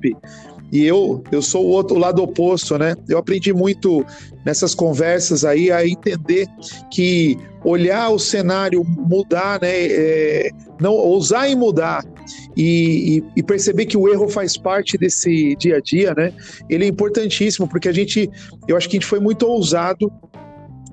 e 0.71 0.85
eu, 0.85 1.23
eu 1.31 1.41
sou 1.41 1.65
o 1.65 1.69
outro 1.69 1.97
lado 1.97 2.21
oposto, 2.23 2.77
né? 2.77 2.95
Eu 3.07 3.17
aprendi 3.17 3.53
muito 3.53 4.05
nessas 4.45 4.73
conversas 4.73 5.45
aí 5.45 5.71
a 5.71 5.87
entender 5.87 6.47
que 6.91 7.37
olhar 7.63 8.09
o 8.09 8.19
cenário, 8.19 8.83
mudar, 8.83 9.61
né? 9.61 9.71
É, 9.71 10.49
não 10.79 10.93
ousar 10.93 11.49
em 11.49 11.55
mudar 11.55 12.03
e, 12.55 13.17
e, 13.17 13.23
e, 13.37 13.43
perceber 13.43 13.85
que 13.85 13.97
o 13.97 14.07
erro 14.11 14.27
faz 14.27 14.57
parte 14.57 14.97
desse 14.97 15.55
dia 15.57 15.77
a 15.77 15.79
dia, 15.79 16.13
né? 16.15 16.33
Ele 16.69 16.85
é 16.85 16.87
importantíssimo 16.87 17.67
porque 17.67 17.87
a 17.87 17.93
gente, 17.93 18.29
eu 18.67 18.75
acho 18.75 18.89
que 18.89 18.97
a 18.97 18.99
gente 18.99 19.09
foi 19.09 19.19
muito 19.19 19.45
ousado 19.45 20.11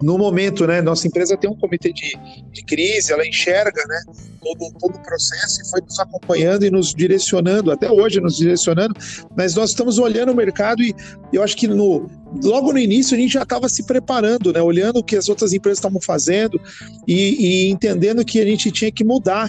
no 0.02 0.16
momento, 0.16 0.66
né, 0.66 0.80
nossa 0.80 1.06
empresa 1.06 1.36
tem 1.36 1.50
um 1.50 1.56
comitê 1.56 1.92
de, 1.92 2.16
de 2.52 2.64
crise, 2.64 3.12
ela 3.12 3.26
enxerga, 3.26 3.82
né, 3.86 4.00
todo, 4.40 4.72
todo 4.78 4.96
o 4.96 5.02
processo 5.02 5.60
e 5.60 5.70
foi 5.70 5.80
nos 5.82 5.98
acompanhando 5.98 6.64
e 6.64 6.70
nos 6.70 6.94
direcionando, 6.94 7.70
até 7.70 7.90
hoje 7.90 8.20
nos 8.20 8.36
direcionando, 8.36 8.94
mas 9.36 9.54
nós 9.54 9.70
estamos 9.70 9.98
olhando 9.98 10.32
o 10.32 10.34
mercado 10.34 10.82
e 10.82 10.94
eu 11.32 11.42
acho 11.42 11.56
que 11.56 11.68
no, 11.68 12.08
logo 12.42 12.72
no 12.72 12.78
início 12.78 13.16
a 13.16 13.20
gente 13.20 13.34
já 13.34 13.42
estava 13.42 13.68
se 13.68 13.82
preparando, 13.84 14.52
né, 14.52 14.62
olhando 14.62 14.98
o 14.98 15.04
que 15.04 15.16
as 15.16 15.28
outras 15.28 15.52
empresas 15.52 15.78
estavam 15.78 16.00
fazendo 16.00 16.60
e, 17.06 17.66
e, 17.66 17.70
entendendo 17.70 18.24
que 18.24 18.40
a 18.40 18.44
gente 18.44 18.70
tinha 18.70 18.90
que 18.90 19.04
mudar, 19.04 19.48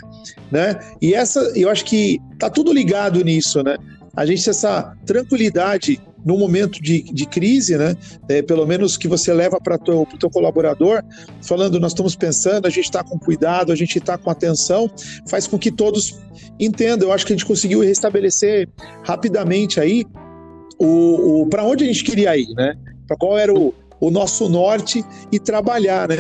né, 0.52 0.78
e 1.02 1.14
essa, 1.14 1.40
eu 1.56 1.70
acho 1.70 1.86
que 1.86 2.20
tá 2.38 2.50
tudo 2.50 2.74
ligado 2.74 3.24
nisso, 3.24 3.64
né, 3.64 3.78
a 4.16 4.26
gente 4.26 4.50
essa 4.50 4.94
tranquilidade 5.06 6.02
no 6.26 6.38
momento 6.38 6.82
de, 6.82 7.04
de 7.04 7.26
crise, 7.26 7.78
né? 7.78 7.96
É, 8.30 8.42
pelo 8.42 8.66
menos 8.66 8.98
que 8.98 9.08
você 9.08 9.34
leva 9.34 9.60
para 9.60 9.76
o 9.76 10.06
teu 10.18 10.30
colaborador, 10.30 11.04
falando, 11.42 11.80
nós 11.80 11.92
estamos 11.92 12.16
pensando, 12.16 12.66
a 12.68 12.70
gente 12.70 12.86
está 12.86 13.04
com 13.04 13.18
cuidado, 13.18 13.72
a 13.72 13.76
gente 13.76 13.98
está 13.98 14.18
com 14.18 14.30
atenção, 14.30 14.90
faz 15.28 15.48
com 15.48 15.58
que 15.58 15.72
todos 15.72 16.20
entendam. 16.60 17.10
Eu 17.10 17.14
acho 17.14 17.26
que 17.26 17.34
a 17.34 17.36
gente 17.36 17.46
conseguiu 17.46 17.82
restabelecer 17.82 18.70
rapidamente 19.04 19.80
aí 19.80 20.06
o, 20.80 21.42
o 21.42 21.48
para 21.48 21.64
onde 21.64 21.84
a 21.84 21.88
gente 21.88 22.04
queria 22.04 22.36
ir, 22.38 22.50
né? 22.56 22.76
Para 23.08 23.18
qual 23.18 23.38
era 23.38 23.54
o, 23.54 23.74
o 24.00 24.10
nosso 24.10 24.50
norte 24.50 25.04
e 25.32 25.40
trabalhar, 25.40 26.08
né? 26.08 26.18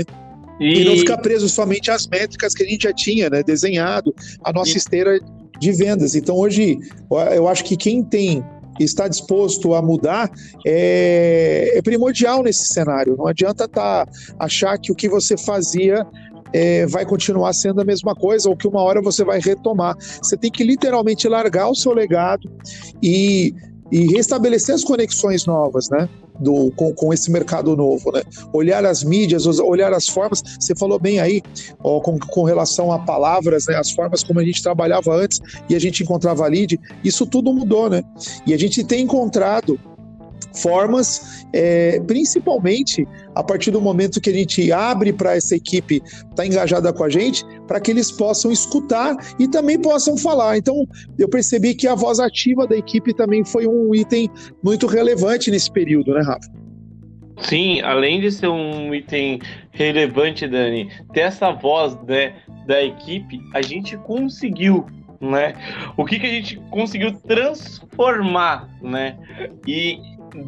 E... 0.59 0.81
e... 0.81 0.85
não 0.85 0.95
ficar 0.95 1.17
preso 1.17 1.49
somente 1.49 1.89
às 1.89 2.07
métricas 2.07 2.53
que 2.53 2.63
a 2.63 2.67
gente 2.67 2.83
já 2.83 2.93
tinha, 2.93 3.29
né? 3.29 3.43
Desenhado 3.43 4.13
a 4.43 4.51
nossa 4.51 4.71
e... 4.71 4.77
esteira 4.77 5.19
de 5.59 5.71
vendas. 5.71 6.15
Então 6.15 6.35
hoje 6.35 6.79
eu 7.35 7.47
acho 7.47 7.63
que 7.63 7.77
quem 7.77 8.03
tem 8.03 8.43
está 8.79 9.07
disposto 9.07 9.73
a 9.73 9.81
mudar 9.81 10.29
é, 10.65 11.77
é 11.77 11.81
primordial 11.81 12.43
nesse 12.43 12.67
cenário. 12.67 13.15
Não 13.17 13.27
adianta 13.27 13.67
tá, 13.67 14.07
achar 14.39 14.77
que 14.77 14.91
o 14.91 14.95
que 14.95 15.09
você 15.09 15.37
fazia 15.37 16.05
é, 16.53 16.85
vai 16.85 17.05
continuar 17.05 17.53
sendo 17.53 17.81
a 17.81 17.85
mesma 17.85 18.15
coisa 18.15 18.49
ou 18.49 18.55
que 18.55 18.67
uma 18.67 18.81
hora 18.81 19.01
você 19.01 19.23
vai 19.23 19.39
retomar. 19.39 19.95
Você 20.21 20.37
tem 20.37 20.51
que 20.51 20.63
literalmente 20.63 21.27
largar 21.27 21.69
o 21.69 21.75
seu 21.75 21.93
legado 21.93 22.49
e, 23.01 23.53
e 23.91 24.11
restabelecer 24.13 24.73
as 24.75 24.83
conexões 24.83 25.45
novas, 25.45 25.89
né? 25.89 26.07
do, 26.41 26.71
com, 26.75 26.93
com 26.93 27.13
esse 27.13 27.31
mercado 27.31 27.75
novo, 27.75 28.11
né? 28.11 28.23
Olhar 28.51 28.83
as 28.85 29.03
mídias, 29.03 29.45
olhar 29.59 29.93
as 29.93 30.07
formas. 30.07 30.41
Você 30.59 30.75
falou 30.75 30.99
bem 30.99 31.19
aí, 31.19 31.41
ó, 31.83 31.99
com, 31.99 32.17
com 32.19 32.43
relação 32.43 32.91
a 32.91 32.99
palavras, 32.99 33.67
né? 33.67 33.75
As 33.75 33.91
formas 33.91 34.23
como 34.23 34.39
a 34.39 34.43
gente 34.43 34.61
trabalhava 34.61 35.13
antes 35.13 35.39
e 35.69 35.75
a 35.75 35.79
gente 35.79 36.03
encontrava 36.03 36.47
lead, 36.47 36.79
isso 37.03 37.25
tudo 37.25 37.53
mudou, 37.53 37.89
né? 37.89 38.03
E 38.45 38.53
a 38.53 38.57
gente 38.57 38.83
tem 38.83 39.03
encontrado 39.03 39.79
formas, 40.55 41.45
é, 41.53 41.99
principalmente 42.01 43.07
a 43.35 43.43
partir 43.43 43.71
do 43.71 43.81
momento 43.81 44.19
que 44.19 44.29
a 44.29 44.33
gente 44.33 44.71
abre 44.71 45.13
para 45.13 45.35
essa 45.35 45.55
equipe 45.55 45.95
estar 45.95 46.35
tá 46.35 46.45
engajada 46.45 46.91
com 46.93 47.03
a 47.03 47.09
gente, 47.09 47.45
para 47.67 47.79
que 47.79 47.91
eles 47.91 48.11
possam 48.11 48.51
escutar 48.51 49.15
e 49.39 49.47
também 49.47 49.79
possam 49.79 50.17
falar. 50.17 50.57
Então, 50.57 50.87
eu 51.17 51.29
percebi 51.29 51.73
que 51.73 51.87
a 51.87 51.95
voz 51.95 52.19
ativa 52.19 52.67
da 52.67 52.75
equipe 52.75 53.13
também 53.13 53.43
foi 53.43 53.67
um 53.67 53.93
item 53.95 54.29
muito 54.63 54.87
relevante 54.87 55.49
nesse 55.49 55.71
período, 55.71 56.13
né, 56.13 56.21
Rafa? 56.21 56.51
Sim, 57.41 57.81
além 57.81 58.21
de 58.21 58.31
ser 58.31 58.47
um 58.47 58.93
item 58.93 59.39
relevante, 59.71 60.47
Dani, 60.47 60.91
ter 61.13 61.21
essa 61.21 61.51
voz 61.51 61.97
né, 62.07 62.35
da 62.67 62.83
equipe, 62.83 63.39
a 63.53 63.61
gente 63.61 63.97
conseguiu 63.97 64.85
né? 65.21 65.53
O 65.95 66.03
que, 66.03 66.19
que 66.19 66.25
a 66.25 66.29
gente 66.29 66.57
conseguiu 66.71 67.13
transformar, 67.13 68.67
né? 68.81 69.17
E 69.67 69.99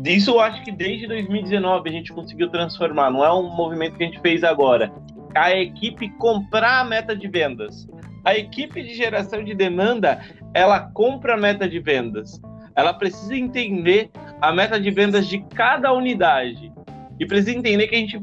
isso 0.06 0.32
eu 0.32 0.40
acho 0.40 0.64
que 0.64 0.72
desde 0.72 1.08
2019 1.08 1.90
a 1.90 1.92
gente 1.92 2.14
conseguiu 2.14 2.50
transformar, 2.50 3.12
não 3.12 3.24
é 3.24 3.34
um 3.34 3.54
movimento 3.56 3.98
que 3.98 4.04
a 4.04 4.08
gente 4.08 4.22
fez 4.22 4.44
agora. 4.44 4.92
A 5.36 5.52
equipe 5.52 6.10
comprar 6.18 6.82
a 6.82 6.86
meta 6.86 7.16
de 7.16 7.28
vendas. 7.28 7.88
A 8.24 8.36
equipe 8.36 8.82
de 8.82 8.94
geração 8.94 9.44
de 9.44 9.54
demanda, 9.54 10.22
ela 10.54 10.80
compra 10.80 11.34
a 11.34 11.38
meta 11.38 11.68
de 11.68 11.80
vendas. 11.80 12.40
Ela 12.76 12.94
precisa 12.94 13.36
entender 13.36 14.10
a 14.42 14.52
meta 14.52 14.80
de 14.80 14.90
vendas 14.90 15.28
de 15.28 15.40
cada 15.56 15.92
unidade. 15.92 16.72
E 17.20 17.26
precisa 17.26 17.58
entender 17.58 17.88
que 17.88 17.96
a 17.96 18.00
gente 18.00 18.22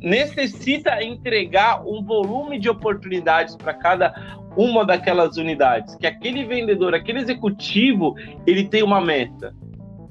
necessita 0.00 1.02
entregar 1.02 1.82
um 1.86 2.02
volume 2.02 2.58
de 2.58 2.68
oportunidades 2.68 3.56
para 3.56 3.74
cada 3.74 4.38
uma 4.56 4.84
daquelas 4.84 5.36
unidades. 5.36 5.94
Que 5.96 6.06
aquele 6.06 6.44
vendedor, 6.44 6.94
aquele 6.94 7.18
executivo, 7.18 8.14
ele 8.46 8.64
tem 8.64 8.82
uma 8.82 9.00
meta. 9.00 9.54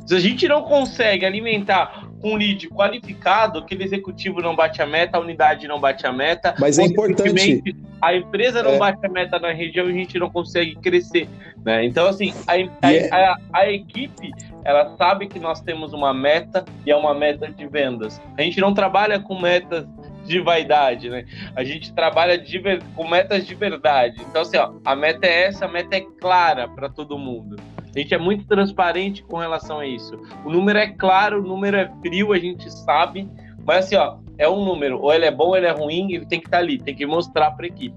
Se 0.10 0.16
a 0.16 0.20
gente 0.20 0.48
não 0.48 0.64
consegue 0.64 1.24
alimentar 1.24 2.10
um 2.24 2.36
lead 2.36 2.68
qualificado, 2.70 3.60
aquele 3.60 3.84
executivo 3.84 4.42
não 4.42 4.56
bate 4.56 4.82
a 4.82 4.88
meta, 4.88 5.20
a 5.20 5.22
unidade 5.22 5.68
não 5.68 5.80
bate 5.80 6.08
a 6.08 6.12
meta. 6.12 6.56
Mas 6.58 6.80
é 6.80 6.86
importante. 6.86 7.76
A 8.02 8.16
empresa 8.16 8.64
não 8.64 8.72
é. 8.72 8.78
bate 8.80 9.06
a 9.06 9.10
meta 9.10 9.38
na 9.38 9.52
região 9.52 9.88
e 9.88 9.92
a 9.92 9.94
gente 9.94 10.18
não 10.18 10.28
consegue 10.28 10.76
crescer. 10.78 11.30
Né? 11.64 11.86
Então, 11.86 12.08
assim, 12.08 12.34
a, 12.48 12.54
a, 12.54 12.90
yeah. 12.90 13.18
É- 13.20 13.24
a, 13.24 13.38
a, 13.54 13.72
equipe, 13.72 14.32
ela 14.66 14.96
sabe 14.98 15.28
que 15.28 15.38
nós 15.38 15.62
temos 15.62 15.94
uma 15.94 16.12
meta 16.12 16.66
e 16.88 16.90
é 16.90 16.96
uma 16.96 17.14
meta 17.14 17.48
de 17.48 17.68
vendas. 17.68 18.20
A 18.36 18.42
gente 18.42 18.60
não 18.60 18.74
trabalha 18.74 19.20
com 19.20 19.40
metas 19.40 19.86
de 20.26 20.40
vaidade, 20.40 21.08
né? 21.08 21.24
A 21.56 21.64
gente 21.64 21.94
trabalha 21.94 22.36
de, 22.36 22.60
com 22.96 23.08
metas 23.08 23.46
de 23.46 23.54
verdade. 23.54 24.20
Então, 24.28 24.42
assim, 24.42 24.58
ó, 24.58 24.74
a 24.84 24.96
meta 24.96 25.28
é 25.28 25.44
essa, 25.44 25.66
a 25.66 25.68
meta 25.68 25.96
é 25.96 26.02
clara 26.20 26.68
para 26.68 26.90
todo 26.90 27.16
mundo. 27.16 27.58
A 27.96 28.00
gente 28.00 28.14
é 28.14 28.18
muito 28.18 28.46
transparente 28.46 29.24
com 29.24 29.38
relação 29.38 29.80
a 29.80 29.88
isso. 29.88 30.20
O 30.46 30.52
número 30.52 30.78
é 30.78 30.88
claro, 30.88 31.40
o 31.44 31.48
número 31.48 31.78
é 31.78 31.92
frio, 32.02 32.34
a 32.34 32.40
gente 32.40 32.72
sabe. 32.72 33.28
Mas 33.66 33.86
assim, 33.86 33.96
ó, 33.96 34.18
é 34.38 34.50
um 34.50 34.64
número. 34.64 35.00
Ou 35.02 35.14
ele 35.14 35.26
é 35.26 35.32
bom, 35.32 35.48
ou 35.48 35.58
ele 35.58 35.68
é 35.68 35.72
ruim, 35.72 36.14
ele 36.14 36.26
tem 36.26 36.40
que 36.40 36.48
estar 36.48 36.58
tá 36.58 36.64
ali, 36.64 36.80
tem 36.80 36.96
que 36.96 37.06
mostrar 37.06 37.52
para 37.52 37.66
a 37.66 37.68
equipe. 37.68 37.96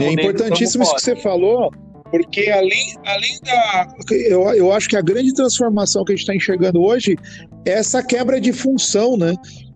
é 0.00 0.12
importantíssimo 0.12 0.82
isso 0.82 0.94
que 0.94 1.00
você 1.00 1.16
falou, 1.16 1.70
porque 2.10 2.50
além, 2.50 2.94
além 3.04 3.38
da. 3.42 3.94
Eu, 4.10 4.42
eu 4.54 4.72
acho 4.72 4.88
que 4.88 4.96
a 4.96 5.02
grande 5.02 5.32
transformação 5.34 6.04
que 6.04 6.12
a 6.12 6.14
gente 6.14 6.22
está 6.22 6.34
enxergando 6.34 6.80
hoje 6.80 7.16
é 7.64 7.72
essa 7.72 8.02
quebra 8.02 8.40
de 8.40 8.52
função, 8.52 9.16
né? 9.16 9.34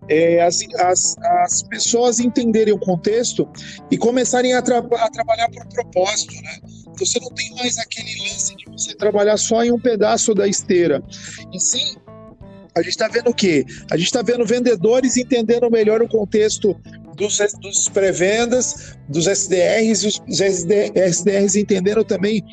É, 0.09 0.41
as, 0.41 0.59
as, 0.79 1.15
as 1.17 1.63
pessoas 1.63 2.19
entenderem 2.19 2.73
o 2.73 2.79
contexto 2.79 3.47
e 3.89 3.97
começarem 3.97 4.53
a, 4.53 4.61
tra 4.61 4.79
a 4.79 5.09
trabalhar 5.09 5.49
por 5.49 5.65
propósito, 5.67 6.33
né? 6.33 6.80
Você 7.05 7.19
não 7.19 7.29
tem 7.31 7.53
mais 7.55 7.77
aquele 7.77 8.21
lance 8.21 8.55
de 8.55 8.65
você 8.65 8.95
trabalhar 8.95 9.37
só 9.37 9.63
em 9.63 9.71
um 9.71 9.79
pedaço 9.79 10.33
da 10.33 10.47
esteira. 10.47 11.03
E 11.53 11.59
sim, 11.59 11.95
a 12.75 12.81
gente 12.81 12.91
está 12.91 13.07
vendo 13.07 13.29
o 13.29 13.33
quê? 13.33 13.65
A 13.91 13.97
gente 13.97 14.05
está 14.05 14.21
vendo 14.21 14.45
vendedores 14.45 15.17
entendendo 15.17 15.69
melhor 15.69 16.01
o 16.01 16.07
contexto 16.07 16.75
dos, 17.15 17.37
dos 17.61 17.89
pré-vendas, 17.89 18.95
dos 19.07 19.27
SDRs, 19.27 20.03
e 20.03 20.07
os 20.07 20.39
SDRs 20.39 21.55
entendendo 21.55 22.03
também 22.03 22.43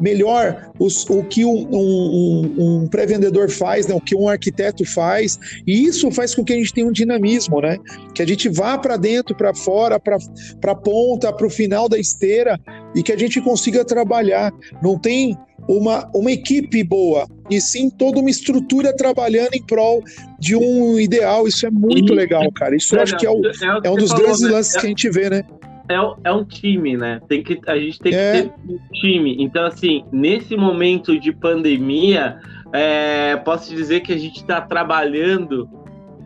melhor 0.00 0.70
os, 0.78 1.08
o 1.08 1.22
que 1.22 1.44
um, 1.44 1.68
um, 1.70 2.54
um 2.58 2.88
pré-vendedor 2.88 3.50
faz, 3.50 3.86
né? 3.86 3.94
o 3.94 4.00
que 4.00 4.16
um 4.16 4.28
arquiteto 4.28 4.84
faz, 4.84 5.38
e 5.66 5.84
isso 5.84 6.10
faz 6.10 6.34
com 6.34 6.44
que 6.44 6.52
a 6.52 6.56
gente 6.56 6.72
tenha 6.72 6.86
um 6.86 6.92
dinamismo, 6.92 7.60
né? 7.60 7.78
que 8.14 8.22
a 8.22 8.26
gente 8.26 8.48
vá 8.48 8.76
para 8.76 8.96
dentro, 8.96 9.34
para 9.34 9.54
fora, 9.54 9.98
para 9.98 10.18
a 10.66 10.74
ponta, 10.74 11.32
para 11.32 11.46
o 11.46 11.50
final 11.50 11.88
da 11.88 11.98
esteira, 11.98 12.58
e 12.94 13.02
que 13.02 13.12
a 13.12 13.16
gente 13.16 13.40
consiga 13.40 13.84
trabalhar. 13.84 14.52
Não 14.82 14.98
tem 14.98 15.36
uma, 15.68 16.08
uma 16.14 16.32
equipe 16.32 16.82
boa, 16.82 17.26
e 17.50 17.60
sim 17.60 17.90
toda 17.90 18.20
uma 18.20 18.30
estrutura 18.30 18.94
trabalhando 18.96 19.54
em 19.54 19.62
prol 19.62 20.02
de 20.38 20.56
um 20.56 20.98
ideal. 20.98 21.46
Isso 21.46 21.66
é 21.66 21.70
muito 21.70 22.12
e, 22.12 22.16
legal, 22.16 22.50
cara. 22.52 22.76
Isso 22.76 22.96
eu 22.96 23.02
acho 23.02 23.16
que 23.16 23.26
é, 23.26 23.30
o, 23.30 23.44
é, 23.44 23.50
é 23.84 23.90
um 23.90 23.96
dos 23.96 24.10
falou, 24.10 24.24
grandes 24.24 24.42
né? 24.42 24.50
lances 24.50 24.76
que 24.76 24.86
a 24.86 24.88
gente 24.88 25.10
vê, 25.10 25.30
né? 25.30 25.44
é, 25.88 26.28
é 26.28 26.32
um 26.32 26.44
time, 26.44 26.96
né? 26.96 27.20
Tem 27.28 27.42
que, 27.42 27.58
a 27.66 27.78
gente 27.78 27.98
tem 27.98 28.14
é. 28.14 28.42
que 28.42 28.48
ter 28.48 28.72
um 28.72 28.78
time. 28.92 29.36
Então, 29.42 29.64
assim, 29.64 30.04
nesse 30.12 30.56
momento 30.56 31.18
de 31.18 31.32
pandemia, 31.32 32.38
é, 32.72 33.36
posso 33.36 33.74
dizer 33.74 34.00
que 34.00 34.12
a 34.12 34.18
gente 34.18 34.36
está 34.36 34.60
trabalhando 34.60 35.68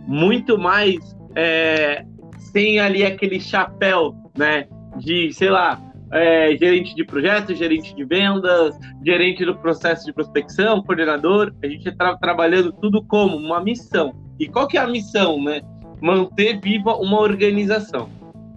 muito 0.07 0.59
mais 0.59 0.97
é, 1.37 2.05
sem 2.53 2.81
ali 2.81 3.05
aquele 3.05 3.41
chapéu, 3.41 4.15
né? 4.37 4.67
De, 4.97 5.33
sei 5.33 5.49
lá, 5.49 5.81
é, 6.13 6.55
gerente 6.57 6.95
de 6.95 7.05
projetos, 7.05 7.59
gerente 7.59 7.95
de 7.95 8.05
vendas, 8.05 8.79
gerente 9.05 9.45
do 9.45 9.57
processo 9.57 10.05
de 10.05 10.13
prospecção, 10.13 10.83
coordenador. 10.83 11.53
A 11.63 11.67
gente 11.67 11.89
está 11.89 12.17
trabalhando 12.17 12.73
tudo 12.73 13.03
como 13.05 13.37
uma 13.37 13.63
missão. 13.63 14.15
E 14.39 14.47
qual 14.47 14.69
que 14.69 14.77
é 14.77 14.81
a 14.81 14.87
missão, 14.87 15.43
né? 15.43 15.63
Manter 16.01 16.61
viva 16.61 16.95
uma 16.97 17.19
organização. 17.19 18.11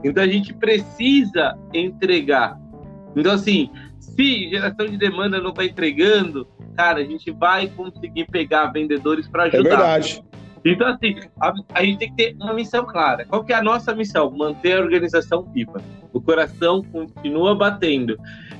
Então 0.03 0.21
a 0.21 0.27
gente 0.27 0.53
precisa 0.53 1.57
entregar. 1.73 2.59
Então, 3.15 3.31
assim, 3.31 3.69
se 3.99 4.49
geração 4.49 4.85
de 4.87 4.97
demanda 4.97 5.39
não 5.39 5.51
está 5.51 5.63
entregando, 5.63 6.47
cara, 6.75 6.99
a 6.99 7.03
gente 7.05 7.31
vai 7.31 7.67
conseguir 7.67 8.25
pegar 8.25 8.67
vendedores 8.67 9.27
para 9.27 9.43
ajudar. 9.43 9.59
É 9.59 9.63
verdade. 9.63 10.23
Então, 10.65 10.87
assim, 10.87 11.15
a, 11.39 11.53
a, 11.73 11.83
gente 11.83 11.99
tem 11.99 12.09
que 12.09 12.15
ter 12.15 12.35
uma 12.41 12.53
missão 12.53 12.85
clara. 12.85 13.23
Qual 13.25 13.43
que 13.43 13.53
é 13.53 13.55
a 13.55 13.61
nossa 13.61 13.93
missão? 13.93 14.31
Manter 14.31 14.77
a 14.77 14.81
organização 14.81 15.43
viva. 15.43 15.81
O 16.11 16.19
coração 16.19 16.83
continua 16.83 17.53
batendo. 17.53 18.17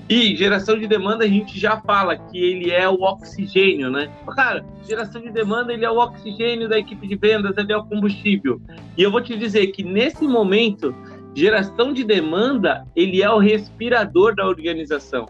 E 0.07 0.35
geração 0.35 0.77
de 0.77 0.85
demanda, 0.85 1.25
a 1.25 1.27
gente 1.27 1.59
já 1.59 1.81
fala 1.81 2.15
que 2.15 2.37
ele 2.37 2.69
é 2.69 2.87
o 2.87 3.01
oxigênio, 3.01 3.89
né? 3.89 4.11
Cara, 4.35 4.63
geração 4.87 5.19
de 5.19 5.31
demanda, 5.31 5.73
ele 5.73 5.83
é 5.83 5.89
o 5.89 5.97
oxigênio 5.97 6.69
da 6.69 6.77
equipe 6.77 7.07
de 7.07 7.15
vendas, 7.15 7.57
ele 7.57 7.73
é 7.73 7.77
o 7.77 7.83
combustível. 7.83 8.61
E 8.95 9.01
eu 9.01 9.09
vou 9.09 9.19
te 9.19 9.35
dizer 9.35 9.67
que 9.67 9.83
nesse 9.83 10.27
momento, 10.27 10.93
Geração 11.35 11.91
de 11.91 12.05
demanda, 12.05 12.87
ele 12.95 13.21
é 13.21 13.29
o 13.29 13.37
respirador 13.37 14.33
da 14.33 14.47
organização. 14.47 15.25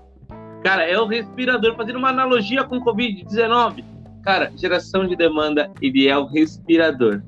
Cara, 0.64 0.84
é 0.84 1.00
o 1.00 1.08
respirador, 1.08 1.76
fazendo 1.76 1.98
uma 1.98 2.10
analogia 2.10 2.64
com 2.64 2.78
o 2.78 2.86
Covid-19. 2.86 3.84
Cara, 4.26 4.52
geração 4.58 5.08
de 5.08 5.16
demanda, 5.16 5.72
ele 5.80 6.08
é 6.08 6.18
o 6.18 6.26
respirador. 6.26 7.22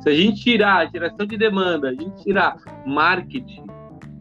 Se 0.00 0.08
a 0.08 0.14
gente 0.14 0.40
tirar 0.40 0.76
a 0.76 0.86
geração 0.86 1.26
de 1.26 1.36
demanda, 1.36 1.88
a 1.88 1.92
gente 1.92 2.22
tirar 2.22 2.56
marketing, 2.86 3.66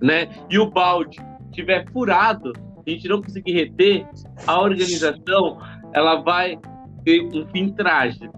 né, 0.02 0.28
e 0.50 0.58
o 0.58 0.72
balde 0.72 1.20
tiver 1.52 1.86
furado, 1.92 2.54
a 2.86 2.90
gente 2.90 3.08
não 3.08 3.22
conseguir 3.22 3.54
reter, 3.54 4.08
a 4.48 4.60
organização, 4.60 5.60
ela 5.94 6.22
vai 6.22 6.58
ter 7.06 7.22
um 7.22 7.46
fim 7.50 7.70
trágico. 7.70 8.36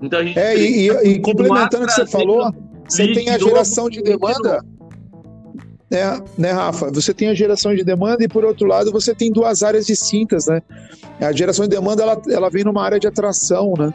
Então 0.00 0.20
a 0.20 0.24
gente 0.24 0.38
É, 0.38 0.56
e, 0.56 0.88
e, 0.88 1.08
e 1.14 1.20
complementando 1.20 1.84
o 1.84 1.86
que 1.86 1.94
você 1.94 2.06
falou, 2.06 2.52
você 2.88 3.12
tem 3.12 3.28
a 3.28 3.38
geração 3.38 3.90
de 3.90 4.02
demanda. 4.02 4.64
Né, 5.94 6.22
né, 6.36 6.50
Rafa? 6.50 6.90
Você 6.90 7.14
tem 7.14 7.28
a 7.28 7.34
geração 7.34 7.74
de 7.74 7.84
demanda 7.84 8.24
e, 8.24 8.28
por 8.28 8.44
outro 8.44 8.66
lado, 8.66 8.90
você 8.90 9.14
tem 9.14 9.30
duas 9.30 9.62
áreas 9.62 9.86
distintas, 9.86 10.46
né? 10.46 10.60
A 11.20 11.30
geração 11.30 11.66
de 11.66 11.70
demanda, 11.70 12.02
ela, 12.02 12.20
ela 12.28 12.50
vem 12.50 12.64
numa 12.64 12.82
área 12.82 12.98
de 12.98 13.06
atração, 13.06 13.74
né? 13.78 13.94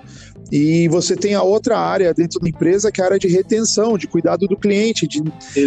E 0.51 0.87
você 0.87 1.15
tem 1.15 1.35
a 1.35 1.43
outra 1.43 1.77
área 1.77 2.13
dentro 2.13 2.39
da 2.39 2.47
empresa, 2.47 2.91
que 2.91 3.01
é 3.01 3.03
a 3.03 3.07
área 3.07 3.19
de 3.19 3.27
retenção, 3.27 3.97
de 3.97 4.07
cuidado 4.07 4.47
do 4.47 4.55
cliente, 4.55 5.05
de, 5.05 5.21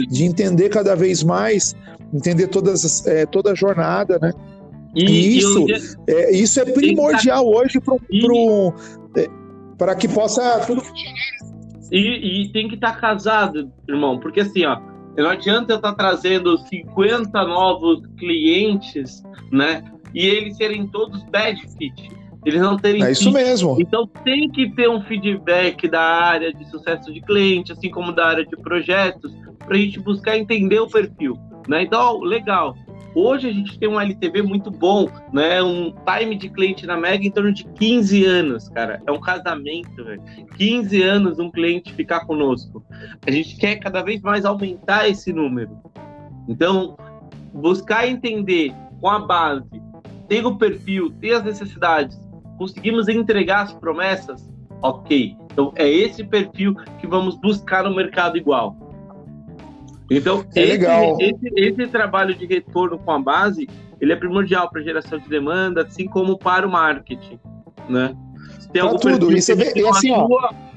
de 0.09 0.25
entender 0.25 0.71
cada 0.71 0.97
vez 0.97 1.23
mais, 1.23 1.77
entender 2.13 2.49
todas, 2.49 3.07
é, 3.07 3.27
toda 3.27 3.53
a 3.53 3.55
jornada, 3.55 4.19
né? 4.21 4.33
E, 4.95 5.05
e 5.05 5.39
isso, 5.39 5.67
é, 6.07 6.33
isso 6.33 6.61
é 6.61 6.65
primordial 6.65 7.47
hoje 7.47 7.81
para 9.79 9.93
é, 9.93 9.95
que 9.95 10.09
possa 10.09 10.61
tudo 10.61 10.83
e, 11.91 12.45
e 12.45 12.53
tem 12.53 12.69
que 12.69 12.75
estar 12.75 12.95
tá 12.95 12.99
casado, 12.99 13.71
irmão, 13.87 14.19
porque 14.19 14.41
assim, 14.41 14.65
ó, 14.65 14.81
não 15.17 15.31
adianta 15.31 15.73
eu 15.73 15.77
estar 15.77 15.93
trazendo 15.95 16.57
50 16.59 17.45
novos 17.45 18.07
clientes, 18.19 19.23
né? 19.51 19.85
E 20.15 20.27
eles 20.27 20.57
serem 20.57 20.87
todos 20.87 21.23
bad 21.25 21.61
fit. 21.77 22.11
Eles 22.45 22.61
não 22.61 22.77
terem. 22.77 23.05
É 23.05 23.11
isso 23.13 23.33
fit. 23.33 23.35
mesmo. 23.35 23.77
Então 23.79 24.07
tem 24.25 24.49
que 24.49 24.71
ter 24.75 24.89
um 24.89 25.03
feedback 25.03 25.89
da 25.89 26.03
área 26.03 26.53
de 26.53 26.69
sucesso 26.71 27.13
de 27.13 27.21
cliente, 27.21 27.73
assim 27.73 27.91
como 27.91 28.13
da 28.13 28.27
área 28.27 28.45
de 28.45 28.57
projetos, 28.57 29.33
para 29.59 29.77
a 29.77 29.79
gente 29.79 30.01
buscar 30.01 30.37
entender 30.37 30.81
o 30.81 30.89
perfil. 30.89 31.39
Né? 31.69 31.83
Então, 31.83 32.21
legal. 32.21 32.75
Hoje 33.15 33.49
a 33.49 33.53
gente 33.53 33.79
tem 33.79 33.89
um 33.89 34.01
LTV 34.01 34.43
muito 34.43 34.71
bom, 34.71 35.07
né? 35.33 35.63
Um 35.63 35.93
time 35.93 36.35
de 36.35 36.49
cliente 36.49 36.87
na 36.87 36.97
Mega 36.97 37.27
em 37.27 37.31
torno 37.31 37.53
de 37.53 37.65
15 37.65 38.25
anos, 38.25 38.69
cara. 38.71 39.03
É 39.07 39.13
um 39.13 39.21
casamento, 39.21 40.03
velho. 40.03 40.23
15 40.57 41.03
anos 41.03 41.39
um 41.39 41.51
cliente 41.51 41.93
ficar 41.93 42.21
conosco. 42.21 42.83
A 43.27 43.31
gente 43.31 43.57
quer 43.57 43.77
cada 43.77 44.03
vez 44.03 44.23
mais 44.23 44.45
aumentar 44.47 45.09
esse 45.09 45.33
número. 45.33 45.79
Então, 46.49 46.97
buscar 47.53 48.09
entender 48.09 48.73
com 49.01 49.09
a 49.09 49.19
base, 49.19 49.83
ter 50.27 50.47
o 50.47 50.57
perfil, 50.57 51.11
ter 51.21 51.35
as 51.35 51.45
necessidades, 51.45 52.19
conseguimos 52.57 53.09
entregar 53.09 53.63
as 53.63 53.73
promessas, 53.75 54.49
ok. 54.81 55.37
Então, 55.53 55.73
é 55.77 55.87
esse 55.87 56.25
perfil 56.25 56.75
que 56.99 57.07
vamos 57.07 57.37
buscar 57.37 57.85
no 57.85 57.95
mercado 57.95 58.39
igual. 58.39 58.77
Então, 60.11 60.45
é 60.55 60.63
esse. 60.63 60.85
Esse, 61.21 61.53
esse, 61.57 61.87
trabalho 61.89 62.35
de 62.35 62.47
retorno 62.47 62.99
com 62.99 63.11
a 63.11 63.19
base, 63.19 63.69
ele 64.01 64.13
é 64.13 64.17
primordial 64.17 64.71
para 64.71 64.83
geração 64.83 65.19
de 65.19 65.29
demanda, 65.29 65.83
assim 65.83 66.07
como 66.07 66.37
para 66.37 66.67
o 66.67 66.71
marketing, 66.71 67.39
né? 67.89 68.15
Se 68.59 68.69
tem 68.71 68.83
algum 68.83 68.99
tudo. 68.99 69.33
Isso 69.33 69.53
é, 69.53 69.55
é 69.55 69.89
assim, 69.89 70.11
ó. 70.11 70.27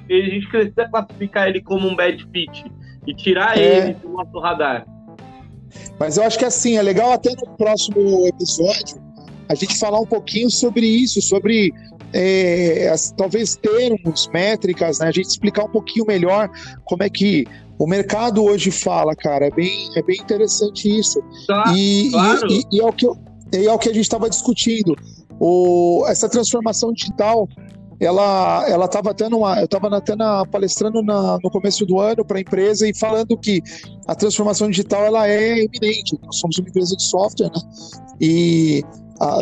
a 0.10 0.14
gente 0.14 0.48
precisa 0.48 0.88
classificar 0.88 1.48
ele 1.48 1.62
como 1.62 1.88
um 1.88 1.96
bad 1.96 2.26
fit 2.32 2.72
e 3.06 3.14
tirar 3.14 3.58
é... 3.58 3.78
ele 3.78 3.94
do 3.94 4.10
nosso 4.10 4.40
radar. 4.40 4.86
Mas 6.00 6.18
eu 6.18 6.24
acho 6.24 6.40
que 6.40 6.46
assim, 6.46 6.78
é 6.78 6.82
legal 6.82 7.12
até 7.12 7.32
no 7.32 7.58
próximo 7.58 8.28
episódio 8.28 9.04
a 9.48 9.56
gente 9.56 9.78
falar 9.78 10.00
um 10.00 10.06
pouquinho 10.06 10.50
sobre 10.50 10.86
isso, 10.86 11.22
sobre 11.22 11.72
é, 12.14 12.90
as, 12.90 13.12
talvez 13.12 13.56
termos, 13.56 14.28
métricas, 14.34 15.00
né? 15.00 15.08
A 15.08 15.12
gente 15.12 15.28
explicar 15.28 15.66
um 15.66 15.70
pouquinho 15.70 16.06
melhor 16.06 16.50
como 16.84 17.04
é 17.04 17.10
que 17.10 17.46
o 17.78 17.88
mercado 17.88 18.44
hoje 18.44 18.72
fala, 18.72 19.16
cara, 19.16 19.48
é 19.48 19.52
bem, 19.52 19.90
é 19.96 20.02
bem 20.02 20.18
interessante 20.18 20.88
isso. 20.88 21.22
Tá, 21.48 21.74
e, 21.76 22.10
claro. 22.12 22.48
e, 22.50 22.64
e, 22.72 22.80
é 22.80 22.86
o 22.86 22.94
que 22.94 23.06
eu, 23.06 23.18
é 23.54 23.72
o 23.72 23.78
que 23.78 23.90
a 23.90 23.94
gente 23.94 24.04
estava 24.04 24.30
discutindo. 24.30 24.96
O, 25.40 26.06
essa 26.08 26.30
transformação 26.30 26.94
digital, 26.94 27.48
ela 28.00 28.66
ela 28.70 28.86
estava 28.86 29.14
tendo 29.14 29.38
uma, 29.38 29.60
eu 29.60 29.66
estava 29.66 29.96
até 29.96 30.16
na, 30.16 30.46
palestrando 30.46 31.02
na, 31.04 31.38
no 31.44 31.50
começo 31.50 31.86
do 31.86 32.00
ano 32.00 32.24
para 32.24 32.38
a 32.38 32.42
empresa 32.42 32.88
e 32.88 32.98
falando 32.98 33.38
que 33.38 33.62
a 34.08 34.16
transformação 34.16 34.70
digital 34.70 35.04
ela 35.04 35.28
é 35.28 35.64
iminente. 35.64 36.18
Nós 36.24 36.40
somos 36.40 36.58
uma 36.58 36.70
empresa 36.70 36.96
de 36.96 37.04
software, 37.04 37.52
né? 37.54 37.62
E 38.22 38.84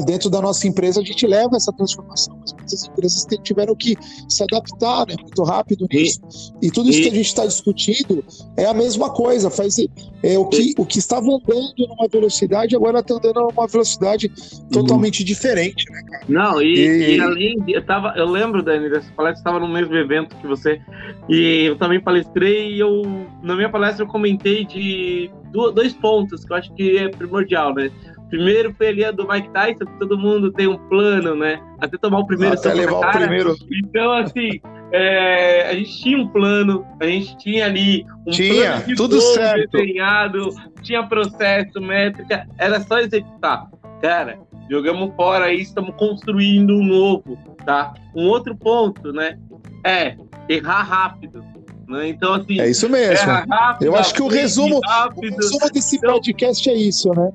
dentro 0.05 0.29
da 0.29 0.41
nossa 0.41 0.67
empresa 0.67 1.01
a 1.01 1.03
gente 1.03 1.25
leva 1.25 1.55
essa 1.55 1.73
transformação, 1.73 2.37
mas 2.39 2.53
muitas 2.53 2.87
empresas 2.87 3.25
tiveram 3.43 3.75
que 3.75 3.95
se 4.29 4.43
adaptar 4.43 5.07
né, 5.07 5.15
muito 5.19 5.43
rápido 5.43 5.87
nisso. 5.91 6.19
E, 6.61 6.67
e 6.67 6.71
tudo 6.71 6.89
isso 6.89 6.99
e, 6.99 7.03
que 7.03 7.09
a 7.09 7.13
gente 7.15 7.25
está 7.25 7.45
discutindo 7.45 8.23
é 8.55 8.65
a 8.65 8.73
mesma 8.73 9.09
coisa, 9.09 9.49
faz 9.49 9.77
é, 10.23 10.37
o, 10.37 10.45
que, 10.45 10.73
o 10.77 10.85
que 10.85 10.99
estava 10.99 11.25
andando 11.25 11.73
numa 11.77 12.07
velocidade, 12.07 12.75
agora 12.75 12.99
está 12.99 13.15
andando 13.15 13.47
numa 13.51 13.67
velocidade 13.67 14.31
totalmente 14.71 15.21
uhum. 15.21 15.25
diferente, 15.25 15.91
né, 15.91 16.01
cara? 16.09 16.25
Não, 16.29 16.61
e, 16.61 17.15
e, 17.15 17.19
além, 17.19 17.55
eu, 17.67 17.85
tava, 17.85 18.13
eu 18.15 18.25
lembro, 18.25 18.61
Dani, 18.61 18.89
dessa 18.89 19.11
palestra, 19.13 19.39
estava 19.39 19.59
no 19.59 19.67
mesmo 19.67 19.95
evento 19.95 20.35
que 20.37 20.47
você, 20.47 20.79
e 21.27 21.65
eu 21.65 21.77
também 21.77 21.99
palestrei, 21.99 22.73
e 22.73 22.79
eu, 22.79 23.01
na 23.41 23.55
minha 23.55 23.69
palestra 23.69 24.03
eu 24.03 24.07
comentei 24.07 24.65
de 24.65 25.31
dois 25.51 25.93
pontos 25.93 26.43
que 26.43 26.51
eu 26.51 26.57
acho 26.57 26.73
que 26.73 26.97
é 26.97 27.09
primordial, 27.09 27.73
né? 27.73 27.91
Primeiro 28.33 28.73
foi 28.75 28.87
ali 28.87 29.05
a 29.05 29.11
do 29.11 29.27
Mike 29.27 29.47
Tyson, 29.49 29.85
que 29.85 29.99
todo 29.99 30.17
mundo 30.17 30.51
tem 30.51 30.65
um 30.65 30.75
plano, 30.89 31.35
né? 31.35 31.61
Até 31.79 31.99
tomar 31.99 32.17
o 32.17 32.25
primeiro 32.25 32.55
Até 32.55 32.73
levar 32.73 32.99
cara. 32.99 33.09
o 33.09 33.19
primeiro. 33.19 33.55
Então, 33.71 34.11
assim, 34.11 34.59
é, 34.91 35.69
a 35.69 35.75
gente 35.75 36.01
tinha 36.01 36.17
um 36.17 36.27
plano, 36.27 36.83
a 36.99 37.05
gente 37.05 37.37
tinha 37.37 37.67
ali 37.67 38.03
um 38.25 38.31
tinha, 38.31 38.71
plano 38.71 38.85
de 38.87 38.95
tudo 38.95 39.21
certo. 39.21 39.77
desenhado, 39.77 40.49
tinha 40.81 41.03
processo, 41.03 41.79
métrica, 41.79 42.47
era 42.57 42.81
só 42.81 42.97
executar. 42.97 43.67
Cara, 44.01 44.39
jogamos 44.67 45.15
fora 45.15 45.45
aí, 45.45 45.61
estamos 45.61 45.93
construindo 45.95 46.73
um 46.73 46.83
novo, 46.83 47.37
tá? 47.63 47.93
Um 48.15 48.25
outro 48.29 48.55
ponto, 48.55 49.13
né? 49.13 49.37
É 49.85 50.15
errar 50.49 50.81
rápido. 50.81 51.45
Né? 51.87 52.07
Então, 52.07 52.33
assim. 52.33 52.59
É 52.59 52.67
isso 52.67 52.89
mesmo. 52.89 53.27
Rápido, 53.27 53.85
Eu 53.85 53.95
acho 53.95 54.11
que 54.11 54.23
o 54.23 54.27
resumo, 54.27 54.79
o 55.15 55.21
resumo 55.21 55.71
desse 55.71 55.97
então, 55.97 56.13
podcast 56.13 56.67
é 56.67 56.73
isso, 56.73 57.11
né? 57.11 57.31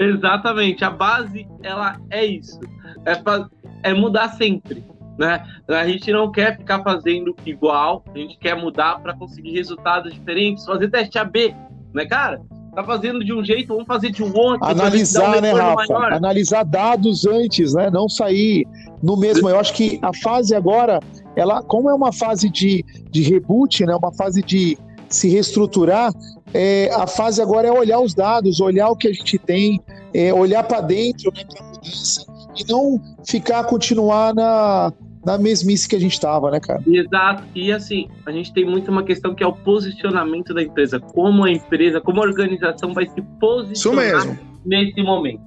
Exatamente. 0.00 0.82
A 0.82 0.90
base, 0.90 1.46
ela 1.62 2.00
é 2.08 2.24
isso. 2.24 2.58
É, 3.04 3.90
é 3.90 3.94
mudar 3.94 4.30
sempre. 4.30 4.82
Né? 5.18 5.44
A 5.68 5.86
gente 5.86 6.10
não 6.10 6.32
quer 6.32 6.56
ficar 6.56 6.82
fazendo 6.82 7.36
igual, 7.44 8.02
a 8.14 8.18
gente 8.18 8.38
quer 8.38 8.56
mudar 8.56 8.98
para 9.00 9.14
conseguir 9.14 9.52
resultados 9.52 10.14
diferentes, 10.14 10.64
fazer 10.64 10.88
teste 10.88 11.18
AB, 11.18 11.54
né, 11.92 12.06
cara? 12.06 12.40
Tá 12.74 12.82
fazendo 12.82 13.22
de 13.22 13.32
um 13.32 13.44
jeito, 13.44 13.68
vamos 13.68 13.86
fazer 13.86 14.10
de 14.10 14.22
um 14.22 14.32
outro. 14.34 14.64
Analisar, 14.64 15.36
um 15.36 15.40
né, 15.42 15.52
Rafa? 15.52 15.92
Maior. 15.92 16.12
Analisar 16.12 16.64
dados 16.64 17.26
antes, 17.26 17.74
né? 17.74 17.90
Não 17.90 18.08
sair 18.08 18.66
no 19.02 19.16
mesmo. 19.16 19.48
Eu 19.50 19.58
acho 19.58 19.74
que 19.74 19.98
a 20.00 20.14
fase 20.14 20.54
agora, 20.54 21.00
ela, 21.36 21.62
como 21.64 21.90
é 21.90 21.94
uma 21.94 22.12
fase 22.12 22.48
de, 22.48 22.82
de 23.10 23.22
reboot, 23.22 23.84
né? 23.84 23.94
Uma 23.94 24.12
fase 24.14 24.40
de, 24.40 24.78
se 25.10 25.28
reestruturar, 25.28 26.12
é, 26.54 26.90
a 26.94 27.06
fase 27.06 27.42
agora 27.42 27.68
é 27.68 27.72
olhar 27.72 28.00
os 28.00 28.14
dados, 28.14 28.60
olhar 28.60 28.88
o 28.88 28.96
que 28.96 29.08
a 29.08 29.12
gente 29.12 29.38
tem, 29.38 29.80
é, 30.14 30.32
olhar 30.32 30.62
para 30.62 30.80
dentro, 30.80 31.32
né, 31.34 31.44
para 31.44 31.66
mudança, 31.66 32.24
e 32.56 32.64
não 32.70 33.00
ficar, 33.26 33.64
continuar 33.64 34.34
na, 34.34 34.92
na 35.24 35.36
mesmice 35.36 35.88
que 35.88 35.96
a 35.96 36.00
gente 36.00 36.12
estava, 36.12 36.50
né, 36.50 36.60
cara? 36.60 36.82
Exato. 36.86 37.44
E 37.54 37.72
assim, 37.72 38.08
a 38.24 38.32
gente 38.32 38.52
tem 38.52 38.64
muito 38.64 38.90
uma 38.90 39.02
questão 39.02 39.34
que 39.34 39.42
é 39.42 39.46
o 39.46 39.52
posicionamento 39.52 40.54
da 40.54 40.62
empresa. 40.62 40.98
Como 40.98 41.44
a 41.44 41.50
empresa, 41.50 42.00
como 42.00 42.20
a 42.20 42.24
organização 42.24 42.94
vai 42.94 43.06
se 43.06 43.20
posicionar 43.38 44.38
nesse 44.64 45.02
momento. 45.02 45.42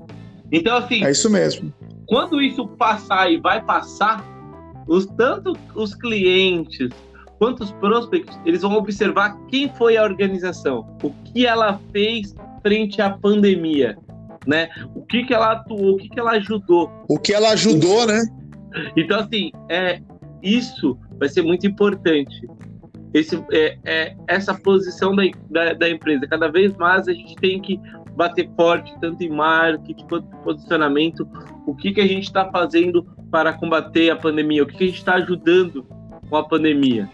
Então, 0.52 0.78
assim. 0.78 1.04
É 1.04 1.12
isso 1.12 1.30
mesmo. 1.30 1.74
Quando 2.06 2.42
isso 2.42 2.68
passar 2.68 3.32
e 3.32 3.38
vai 3.38 3.64
passar, 3.64 4.24
os, 4.88 5.06
tanto 5.06 5.54
os 5.76 5.96
clientes 5.96 6.90
quanto 7.40 7.64
os 7.64 7.72
prospects, 7.74 8.40
eles 8.46 8.62
vão 8.62 8.74
observar 8.74 9.38
quem 9.48 9.70
foi 9.76 9.98
a 9.98 10.04
organização, 10.04 10.98
o 11.02 11.10
que 11.26 11.46
ela 11.46 11.80
fez 11.92 12.36
frente 12.62 13.02
à 13.02 13.10
pandemia, 13.10 13.98
né? 14.48 14.70
O 14.96 15.02
que 15.06 15.24
que 15.24 15.34
ela 15.34 15.52
atuou, 15.52 15.96
o 15.96 15.98
que 15.98 16.10
que 16.10 16.20
ela 16.20 16.32
ajudou. 16.32 16.92
O 17.08 17.20
que 17.20 17.34
ela 17.34 17.50
ajudou, 17.52 18.08
né? 18.08 18.24
Então, 18.96 19.20
assim, 19.20 19.52
é, 19.70 20.02
isso 20.42 20.98
vai 21.20 21.30
ser 21.30 21.42
muito 21.42 21.68
importante. 21.68 22.48
Esse, 23.14 23.44
é, 23.52 23.78
é, 23.86 24.16
essa 24.28 24.54
posição 24.56 25.16
da, 25.16 25.24
da, 25.50 25.74
da, 25.74 25.90
empresa. 25.90 26.26
Cada 26.28 26.50
vez 26.50 26.76
mais 26.78 27.08
a 27.08 27.14
gente 27.14 27.36
tem 27.36 27.62
que 27.62 27.80
bater 28.16 28.50
forte, 28.56 28.92
tanto 29.00 29.24
em 29.24 29.30
marketing 29.30 30.06
quanto 30.08 30.36
em 30.36 30.44
posicionamento. 30.44 31.28
O 31.68 31.76
que, 31.76 31.92
que 31.92 32.02
a 32.02 32.08
gente 32.08 32.24
está 32.24 32.50
fazendo 32.50 33.04
para 33.30 33.54
combater 33.54 34.10
a 34.10 34.16
pandemia? 34.16 34.64
O 34.64 34.66
que, 34.66 34.78
que 34.78 34.84
a 34.84 34.88
gente 34.88 34.98
está 34.98 35.16
ajudando 35.16 35.86
com 36.30 36.36
a 36.36 36.44
pandemia? 36.44 37.08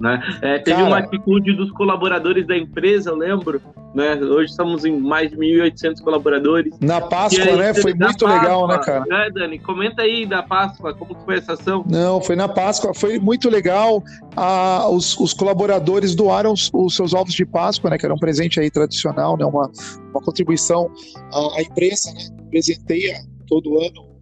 Né? 0.00 0.20
É, 0.42 0.58
teve 0.58 0.76
Cara... 0.76 0.88
uma 0.88 0.98
atitude 0.98 1.52
dos 1.54 1.70
colaboradores 1.70 2.46
da 2.46 2.56
empresa, 2.56 3.10
eu 3.10 3.16
lembro. 3.16 3.60
Né? 3.94 4.16
Hoje 4.16 4.50
estamos 4.50 4.84
em 4.84 4.98
mais 5.00 5.30
de 5.30 5.36
1.800 5.36 6.02
colaboradores. 6.02 6.74
Na 6.80 7.00
Páscoa, 7.00 7.44
aí, 7.44 7.56
né? 7.56 7.72
Foi 7.74 7.94
muito 7.94 8.24
Páscoa, 8.24 8.34
legal, 8.34 8.66
né, 8.66 8.78
cara? 8.78 9.04
Né, 9.06 9.30
Dani? 9.30 9.58
Comenta 9.60 10.02
aí 10.02 10.26
da 10.26 10.42
Páscoa, 10.42 10.92
como 10.94 11.14
foi 11.20 11.36
essa 11.36 11.52
ação? 11.52 11.84
Não, 11.88 12.20
foi 12.20 12.34
na 12.34 12.48
Páscoa, 12.48 12.92
foi 12.92 13.20
muito 13.20 13.48
legal. 13.48 14.02
Ah, 14.36 14.88
os, 14.90 15.16
os 15.18 15.32
colaboradores 15.32 16.14
doaram 16.16 16.52
os, 16.52 16.68
os, 16.74 16.96
seus 16.96 17.14
ovos 17.14 17.34
de 17.34 17.46
Páscoa, 17.46 17.88
né? 17.88 17.96
Que 17.96 18.04
era 18.04 18.14
um 18.14 18.18
presente 18.18 18.58
aí 18.58 18.68
tradicional, 18.68 19.36
né? 19.36 19.44
Uma, 19.44 19.70
uma 20.10 20.20
contribuição 20.20 20.90
à, 21.32 21.58
à 21.58 21.62
empresa, 21.62 22.12
né? 22.12 22.26
Presenteia 22.50 23.20
todo 23.46 23.80
ano 23.80 24.13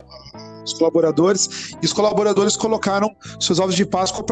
os 0.65 0.73
colaboradores, 0.75 1.75
e 1.83 1.87
os 1.87 1.93
colaboradores 1.93 2.57
colocaram 2.57 3.11
seus 3.41 3.59
ovos 3.59 3.75
de 3.75 3.85
Páscoa 3.85 4.25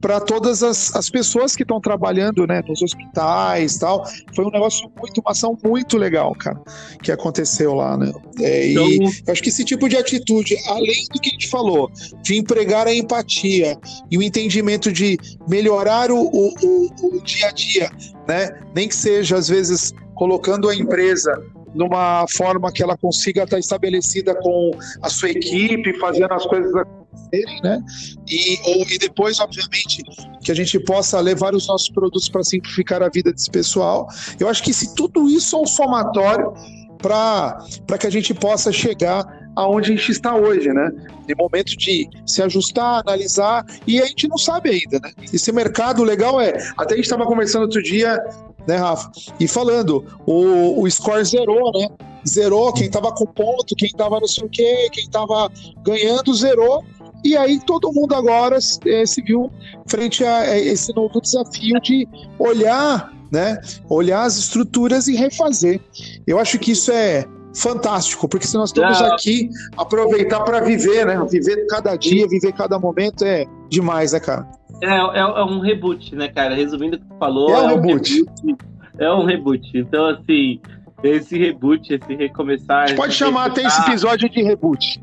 para 0.00 0.20
todas 0.20 0.62
as, 0.62 0.94
as 0.94 1.10
pessoas 1.10 1.54
que 1.54 1.62
estão 1.62 1.80
trabalhando 1.80 2.46
né, 2.46 2.62
nos 2.66 2.82
hospitais 2.82 3.78
tal. 3.78 4.04
Foi 4.34 4.44
um 4.44 4.50
negócio 4.50 4.90
muito, 4.98 5.20
uma 5.20 5.30
ação 5.30 5.56
muito 5.64 5.96
legal, 5.96 6.34
cara, 6.34 6.60
que 7.02 7.12
aconteceu 7.12 7.74
lá, 7.74 7.96
né? 7.96 8.12
É, 8.40 8.70
então... 8.70 8.86
E 8.86 9.30
acho 9.30 9.42
que 9.42 9.48
esse 9.48 9.64
tipo 9.64 9.88
de 9.88 9.96
atitude, 9.96 10.56
além 10.66 11.06
do 11.12 11.20
que 11.20 11.28
a 11.28 11.32
gente 11.32 11.48
falou, 11.48 11.90
de 12.22 12.36
empregar 12.36 12.86
a 12.86 12.94
empatia 12.94 13.76
e 14.10 14.18
o 14.18 14.22
entendimento 14.22 14.92
de 14.92 15.18
melhorar 15.48 16.10
o, 16.10 16.20
o, 16.20 16.54
o, 16.62 17.16
o 17.16 17.22
dia 17.22 17.48
a 17.48 17.52
dia, 17.52 17.90
né? 18.28 18.50
Nem 18.74 18.88
que 18.88 18.94
seja, 18.94 19.36
às 19.36 19.48
vezes, 19.48 19.92
colocando 20.14 20.68
a 20.68 20.74
empresa 20.74 21.42
numa 21.74 22.26
forma 22.28 22.72
que 22.72 22.82
ela 22.82 22.96
consiga 22.96 23.44
estar 23.44 23.58
estabelecida 23.58 24.34
com 24.34 24.70
a 25.02 25.08
sua 25.08 25.30
equipe, 25.30 25.98
fazendo 25.98 26.32
as 26.32 26.44
coisas 26.46 26.74
acontecerem, 26.74 27.60
né? 27.62 27.80
E, 28.28 28.58
ou, 28.64 28.86
e 28.88 28.98
depois, 28.98 29.38
obviamente, 29.38 30.02
que 30.42 30.50
a 30.50 30.54
gente 30.54 30.78
possa 30.80 31.20
levar 31.20 31.54
os 31.54 31.66
nossos 31.66 31.90
produtos 31.90 32.28
para 32.28 32.42
simplificar 32.42 33.02
a 33.02 33.08
vida 33.08 33.32
desse 33.32 33.50
pessoal. 33.50 34.08
Eu 34.38 34.48
acho 34.48 34.62
que 34.62 34.72
se 34.72 34.94
tudo 34.94 35.28
isso 35.28 35.56
é 35.56 35.60
um 35.60 35.66
somatório 35.66 36.52
para 36.98 37.98
que 37.98 38.06
a 38.06 38.10
gente 38.10 38.34
possa 38.34 38.70
chegar 38.72 39.24
aonde 39.56 39.92
a 39.92 39.96
gente 39.96 40.12
está 40.12 40.34
hoje, 40.34 40.68
né? 40.68 40.90
Em 41.28 41.34
momento 41.34 41.76
de 41.76 42.08
se 42.26 42.42
ajustar, 42.42 43.00
analisar, 43.00 43.64
e 43.86 44.00
a 44.00 44.06
gente 44.06 44.28
não 44.28 44.38
sabe 44.38 44.70
ainda, 44.70 45.00
né? 45.00 45.12
Esse 45.32 45.52
mercado 45.52 46.02
legal 46.04 46.40
é. 46.40 46.52
Até 46.76 46.94
a 46.94 46.96
gente 46.96 47.06
estava 47.06 47.26
conversando 47.26 47.62
outro 47.62 47.82
dia 47.82 48.18
né, 48.66 48.76
Rafa? 48.76 49.10
E 49.38 49.46
falando, 49.48 50.04
o, 50.26 50.82
o 50.82 50.90
score 50.90 51.24
zerou, 51.24 51.72
né? 51.72 51.88
Zerou 52.26 52.72
quem 52.72 52.90
tava 52.90 53.12
com 53.12 53.26
ponto, 53.26 53.74
quem 53.76 53.90
tava 53.90 54.20
não 54.20 54.28
sei 54.28 54.44
o 54.44 54.48
quê, 54.48 54.88
quem 54.92 55.08
tava 55.08 55.50
ganhando, 55.82 56.34
zerou. 56.34 56.84
E 57.24 57.36
aí 57.36 57.60
todo 57.60 57.92
mundo 57.92 58.14
agora 58.14 58.58
é, 58.86 59.06
se 59.06 59.22
viu 59.22 59.50
frente 59.86 60.24
a, 60.24 60.38
a 60.38 60.58
esse 60.58 60.94
novo 60.94 61.20
desafio 61.20 61.80
de 61.80 62.08
olhar, 62.38 63.12
né? 63.30 63.60
Olhar 63.88 64.22
as 64.22 64.36
estruturas 64.36 65.08
e 65.08 65.14
refazer. 65.14 65.80
Eu 66.26 66.38
acho 66.38 66.58
que 66.58 66.72
isso 66.72 66.90
é 66.92 67.26
fantástico, 67.54 68.28
porque 68.28 68.46
se 68.46 68.54
nós 68.54 68.70
estamos 68.70 69.00
aqui 69.02 69.50
aproveitar 69.76 70.40
para 70.40 70.60
viver, 70.60 71.06
né? 71.06 71.22
Viver 71.28 71.66
cada 71.66 71.96
dia, 71.96 72.26
viver 72.28 72.52
cada 72.52 72.78
momento 72.78 73.24
é 73.24 73.44
demais, 73.68 74.12
né, 74.12 74.20
cara? 74.20 74.59
É, 74.82 74.86
é, 74.86 75.20
é, 75.20 75.44
um 75.44 75.60
reboot, 75.60 76.14
né, 76.14 76.28
cara? 76.28 76.54
Resumindo 76.54 76.96
o 76.96 76.98
que 76.98 77.06
tu 77.06 77.16
falou. 77.18 77.50
É 77.50 77.52
um, 77.52 77.56
é 77.56 77.62
um 77.62 77.80
reboot. 77.80 78.14
reboot. 78.14 78.64
É 78.98 79.12
um 79.12 79.24
reboot. 79.24 79.70
Então, 79.74 80.06
assim, 80.06 80.60
esse 81.02 81.38
reboot, 81.38 81.92
esse 81.92 82.14
recomeçar. 82.14 82.84
A 82.84 82.86
gente 82.88 82.96
pode 82.96 83.14
chamar 83.14 83.46
até 83.46 83.62
esse 83.62 83.80
episódio 83.82 84.28
de 84.28 84.42
reboot. 84.42 85.00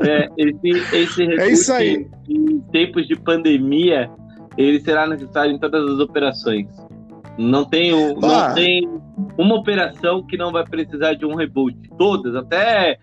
É, 0.00 0.28
esse, 0.36 0.96
esse 0.96 1.22
reboot. 1.24 1.40
É 1.40 1.50
isso 1.50 1.72
aí. 1.72 2.06
Em 2.28 2.60
tempos 2.72 3.06
de 3.06 3.16
pandemia, 3.16 4.10
ele 4.56 4.80
será 4.80 5.06
necessário 5.06 5.52
em 5.52 5.58
todas 5.58 5.88
as 5.90 5.98
operações. 5.98 6.66
Não 7.38 7.64
tem, 7.64 7.92
ah. 7.92 8.14
não 8.20 8.54
tem 8.54 8.88
uma 9.36 9.56
operação 9.56 10.22
que 10.22 10.36
não 10.36 10.50
vai 10.50 10.64
precisar 10.64 11.14
de 11.14 11.24
um 11.24 11.34
reboot. 11.34 11.76
Todas, 11.98 12.34
até 12.34 12.98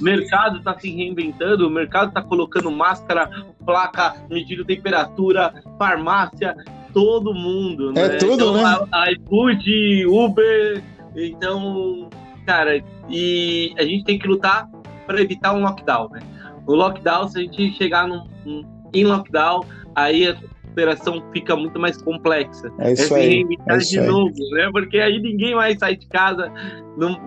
o 0.00 0.04
mercado 0.04 0.58
está 0.58 0.78
se 0.78 0.90
reinventando, 0.90 1.66
o 1.66 1.70
mercado 1.70 2.08
está 2.08 2.22
colocando 2.22 2.70
máscara, 2.70 3.30
placa, 3.64 4.16
medindo 4.28 4.64
temperatura, 4.64 5.54
farmácia, 5.78 6.54
todo 6.92 7.34
mundo. 7.34 7.90
É 7.96 8.08
né? 8.08 8.16
tudo, 8.16 8.34
então, 8.34 8.54
né? 8.54 8.62
A, 8.92 9.02
a 9.02 9.12
iFood, 9.12 10.06
Uber, 10.06 10.82
então, 11.16 12.08
cara, 12.46 12.82
e 13.08 13.74
a 13.78 13.82
gente 13.82 14.04
tem 14.04 14.18
que 14.18 14.26
lutar 14.26 14.68
para 15.06 15.20
evitar 15.20 15.52
um 15.54 15.62
lockdown, 15.62 16.10
né? 16.10 16.20
O 16.66 16.74
lockdown, 16.74 17.28
se 17.28 17.38
a 17.38 17.42
gente 17.42 17.72
chegar 17.72 18.06
num, 18.06 18.26
num 18.44 18.62
em 18.94 19.04
lockdown, 19.04 19.64
aí 19.94 20.36
operação 20.72 21.22
fica 21.32 21.54
muito 21.54 21.78
mais 21.78 22.00
complexa. 22.00 22.72
É 22.78 22.92
isso 22.92 23.14
é 23.14 23.20
aí. 23.20 23.46
É 23.68 23.76
isso 23.76 23.90
de 23.90 24.00
aí. 24.00 24.06
novo, 24.06 24.50
né? 24.52 24.70
Porque 24.72 24.98
aí 24.98 25.20
ninguém 25.20 25.54
mais 25.54 25.78
sai 25.78 25.96
de 25.96 26.06
casa. 26.08 26.52
Não, 26.96 27.20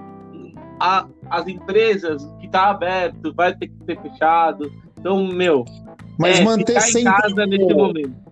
a, 0.79 1.07
as 1.29 1.47
empresas 1.47 2.27
que 2.39 2.47
tá 2.49 2.69
aberto 2.69 3.33
vai 3.33 3.55
ter 3.55 3.67
que 3.67 3.75
ser 3.85 4.01
fechado. 4.01 4.71
Então, 4.99 5.25
meu. 5.27 5.63
Mas 6.19 6.39
é, 6.39 6.43
manter 6.43 6.81
sempre. 6.81 7.01
Em 7.01 7.05
casa 7.05 7.45
nesse 7.45 7.73
momento. 7.73 8.25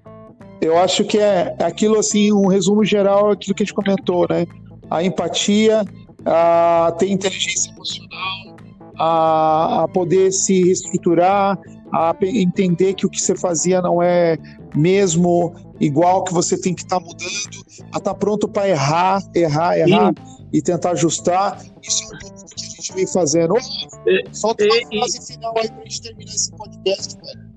Eu 0.62 0.78
acho 0.78 1.04
que 1.04 1.18
é 1.18 1.56
aquilo 1.62 2.00
assim, 2.00 2.32
um 2.32 2.48
resumo 2.48 2.86
geral, 2.86 3.32
aquilo 3.32 3.54
que 3.54 3.64
a 3.64 3.66
gente 3.66 3.74
comentou, 3.74 4.26
né? 4.30 4.46
A 4.90 5.04
empatia, 5.04 5.84
a 6.26 6.94
ter 6.98 7.10
inteligência 7.10 7.72
emocional, 7.72 8.56
a, 8.98 9.84
a 9.84 9.88
poder 9.90 10.32
se 10.32 10.64
reestruturar, 10.64 11.60
a 11.92 12.16
entender 12.22 12.94
que 12.94 13.06
o 13.06 13.10
que 13.10 13.20
você 13.20 13.36
fazia 13.36 13.82
não 13.82 14.02
é 14.02 14.38
mesmo 14.76 15.54
igual, 15.80 16.24
que 16.24 16.34
você 16.34 16.60
tem 16.60 16.74
que 16.74 16.84
estar 16.84 17.00
tá 17.00 17.06
mudando, 17.06 17.66
a 17.92 17.98
estar 17.98 18.00
tá 18.00 18.14
pronto 18.14 18.48
para 18.48 18.68
errar, 18.70 19.22
errar, 19.36 19.78
errar 19.78 20.14
Sim. 20.16 20.48
e 20.52 20.62
tentar 20.62 20.92
ajustar. 20.92 21.60
Isso 21.82 22.04
é 22.04 22.16
um 22.16 22.20
pouco 22.20 22.40
do 22.40 22.56
que 22.56 22.64
a 22.64 22.70
gente 22.70 22.94
vem 22.94 23.08
fazendo. 23.08 23.54
Oh, 23.54 24.36
falta 24.42 24.66
uma 24.66 25.02
fase 25.02 25.34
final 25.34 25.54
aí 25.58 25.68
para 25.68 25.80
a 25.80 25.84
gente 25.84 26.02
terminar 26.02 26.32
esse 26.32 26.52
podcast, 26.52 27.18
velho. 27.18 27.54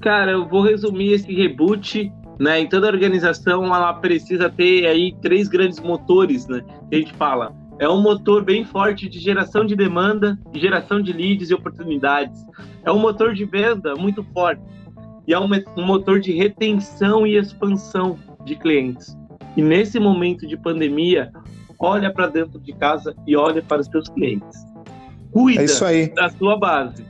Cara, 0.00 0.32
eu 0.32 0.48
vou 0.48 0.62
resumir 0.62 1.12
esse 1.12 1.32
reboot. 1.32 2.12
Né, 2.38 2.58
em 2.58 2.66
toda 2.66 2.86
organização, 2.86 3.66
ela 3.66 3.92
precisa 3.92 4.48
ter 4.48 4.86
aí 4.86 5.14
três 5.20 5.46
grandes 5.46 5.78
motores, 5.78 6.46
né? 6.46 6.64
Que 6.88 6.96
a 6.96 6.98
gente 6.98 7.12
fala 7.12 7.54
é 7.80 7.88
um 7.88 8.02
motor 8.02 8.44
bem 8.44 8.62
forte 8.62 9.08
de 9.08 9.18
geração 9.18 9.64
de 9.64 9.74
demanda, 9.74 10.38
geração 10.52 11.00
de 11.00 11.14
leads 11.14 11.48
e 11.48 11.54
oportunidades. 11.54 12.44
É 12.84 12.92
um 12.92 12.98
motor 12.98 13.32
de 13.32 13.46
venda 13.46 13.94
muito 13.94 14.22
forte. 14.34 14.60
E 15.30 15.32
é 15.32 15.38
um, 15.38 15.48
um 15.76 15.86
motor 15.86 16.18
de 16.18 16.32
retenção 16.32 17.24
e 17.24 17.36
expansão 17.36 18.18
de 18.44 18.56
clientes. 18.56 19.16
E 19.56 19.62
nesse 19.62 20.00
momento 20.00 20.44
de 20.44 20.56
pandemia, 20.56 21.30
olha 21.78 22.12
para 22.12 22.26
dentro 22.26 22.58
de 22.58 22.72
casa 22.72 23.14
e 23.28 23.36
olha 23.36 23.62
para 23.62 23.80
os 23.80 23.86
seus 23.86 24.08
clientes. 24.08 24.66
Cuida 25.30 25.62
é 25.62 26.08
da 26.08 26.30
sua 26.30 26.58
base. 26.58 27.06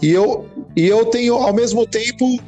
E 0.00 0.08
eu, 0.08 0.48
e 0.74 0.86
eu 0.86 1.04
tenho, 1.04 1.34
ao 1.34 1.52
mesmo 1.52 1.86
tempo, 1.86 2.40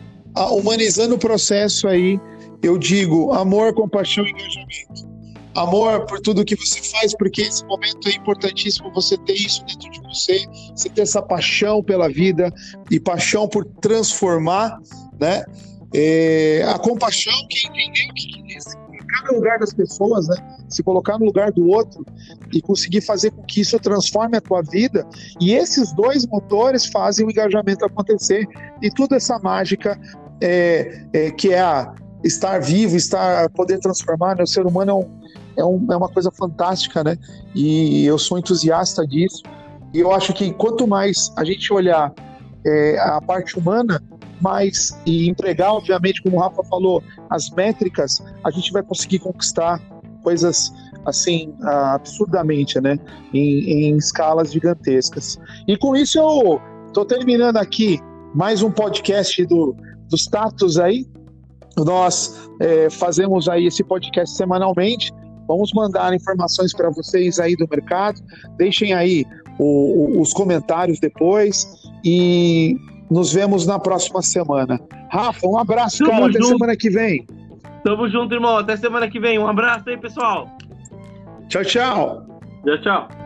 humanizando 0.53 1.17
o 1.17 1.19
processo 1.19 1.87
aí, 1.87 2.19
eu 2.63 2.79
digo 2.79 3.35
amor, 3.35 3.75
compaixão 3.75 4.25
e 4.27 4.31
engajamento 4.31 5.12
amor 5.55 6.07
por 6.07 6.21
tudo 6.21 6.45
que 6.45 6.57
você 6.57 6.81
faz, 6.83 7.15
porque 7.17 7.43
esse 7.43 7.65
momento 7.65 8.09
é 8.09 8.13
importantíssimo 8.13 8.93
você 8.93 9.17
ter 9.19 9.35
isso 9.35 9.65
dentro 9.65 9.91
de 9.91 10.01
você, 10.03 10.47
você 10.75 10.89
ter 10.89 11.03
essa 11.03 11.23
paixão 11.23 11.83
pela 11.83 12.09
vida 12.09 12.53
e 12.91 12.99
paixão 12.99 13.49
por 13.49 13.65
transformar, 13.65 14.79
né? 15.21 15.45
é, 15.95 16.65
a 16.67 16.79
compaixão, 16.79 17.33
que 17.49 17.67
entender 17.67 18.13
que 18.15 18.43
cada 19.13 19.33
lugar 19.35 19.59
das 19.59 19.75
pessoas, 19.75 20.27
né? 20.27 20.37
Se 20.69 20.83
colocar 20.83 21.19
no 21.19 21.27
lugar 21.27 21.53
do 21.53 21.69
outro 21.69 22.05
e 22.51 22.63
conseguir 22.63 23.03
fazer 23.03 23.31
com 23.31 23.43
que 23.43 23.61
isso 23.61 23.79
transforme 23.79 24.39
a 24.39 24.41
tua 24.41 24.63
vida. 24.63 25.07
E 25.39 25.53
esses 25.53 25.93
dois 25.93 26.27
motores 26.27 26.87
fazem 26.87 27.27
o 27.27 27.31
engajamento 27.31 27.85
acontecer 27.85 28.47
e 28.81 28.91
toda 28.91 29.17
essa 29.17 29.39
mágica 29.39 30.01
é, 30.41 31.05
é, 31.13 31.31
que 31.31 31.53
é 31.53 31.61
a 31.61 31.95
estar 32.25 32.59
vivo, 32.61 32.97
estar 32.97 33.51
poder 33.51 33.79
transformar. 33.81 34.37
Né? 34.37 34.45
O 34.45 34.47
ser 34.47 34.65
humano 34.65 34.91
é, 34.91 34.95
um, 34.95 35.21
é, 35.57 35.65
um, 35.65 35.87
é 35.91 35.97
uma 35.97 36.09
coisa 36.09 36.31
fantástica, 36.31 37.03
né? 37.03 37.17
E 37.55 38.05
eu 38.05 38.19
sou 38.19 38.39
entusiasta 38.39 39.07
disso. 39.07 39.43
E 39.93 40.01
eu 40.01 40.13
acho 40.13 40.33
que 40.33 40.53
quanto 40.53 40.87
mais 40.87 41.33
a 41.37 41.45
gente 41.45 41.73
olhar 41.73 42.13
é, 42.65 42.99
a 43.01 43.21
parte 43.21 43.59
humana, 43.59 44.03
mais 44.41 44.99
e 45.07 45.29
empregar, 45.29 45.73
obviamente, 45.75 46.23
como 46.23 46.37
o 46.37 46.41
Rafa 46.41 46.65
falou, 46.65 47.03
as 47.31 47.51
métricas, 47.51 48.23
a 48.45 48.51
gente 48.51 48.73
vai 48.73 48.83
conseguir 48.83 49.21
conquistar 49.21 49.81
coisas 50.23 50.73
assim 51.05 51.55
absurdamente, 51.63 52.81
né? 52.81 52.99
Em, 53.33 53.93
em 53.93 53.97
escalas 53.97 54.53
gigantescas. 54.53 55.39
E 55.67 55.77
com 55.77 55.97
isso 55.97 56.19
eu 56.19 56.61
estou 56.87 57.05
terminando 57.05 57.57
aqui 57.57 58.01
mais 58.35 58.63
um 58.63 58.71
podcast 58.71 59.45
do, 59.47 59.77
do 60.09 60.17
Status 60.17 60.79
aí. 60.79 61.07
Nós 61.77 62.51
é, 62.61 62.91
fazemos 62.91 63.49
aí 63.49 63.67
esse 63.67 63.83
podcast 63.83 64.37
semanalmente. 64.37 65.13
Vamos 65.47 65.73
mandar 65.75 66.15
informações 66.15 66.73
para 66.73 66.91
vocês 66.91 67.39
aí 67.39 67.57
do 67.57 67.67
mercado. 67.69 68.21
Deixem 68.57 68.93
aí 68.93 69.25
o, 69.59 70.17
o, 70.17 70.21
os 70.21 70.33
comentários 70.33 70.99
depois. 71.01 71.67
E 72.05 72.77
nos 73.11 73.33
vemos 73.33 73.67
na 73.67 73.79
próxima 73.79 74.23
semana. 74.23 74.81
Rafa, 75.11 75.47
um 75.47 75.59
abraço, 75.59 75.99
Tamo 75.99 76.11
cara. 76.11 76.33
Junto. 76.33 76.39
Até 76.39 76.49
semana 76.49 76.77
que 76.77 76.91
vem. 76.91 77.27
Tamo 77.85 78.09
junto, 78.09 78.35
irmão. 78.35 78.57
Até 78.57 78.77
semana 78.77 79.09
que 79.09 79.21
vem. 79.21 79.39
Um 79.39 79.47
abraço 79.47 79.89
aí, 79.89 79.99
pessoal. 79.99 80.49
Tchau, 81.49 81.65
tchau. 81.65 82.27
Tchau, 82.65 82.79
tchau. 82.81 83.22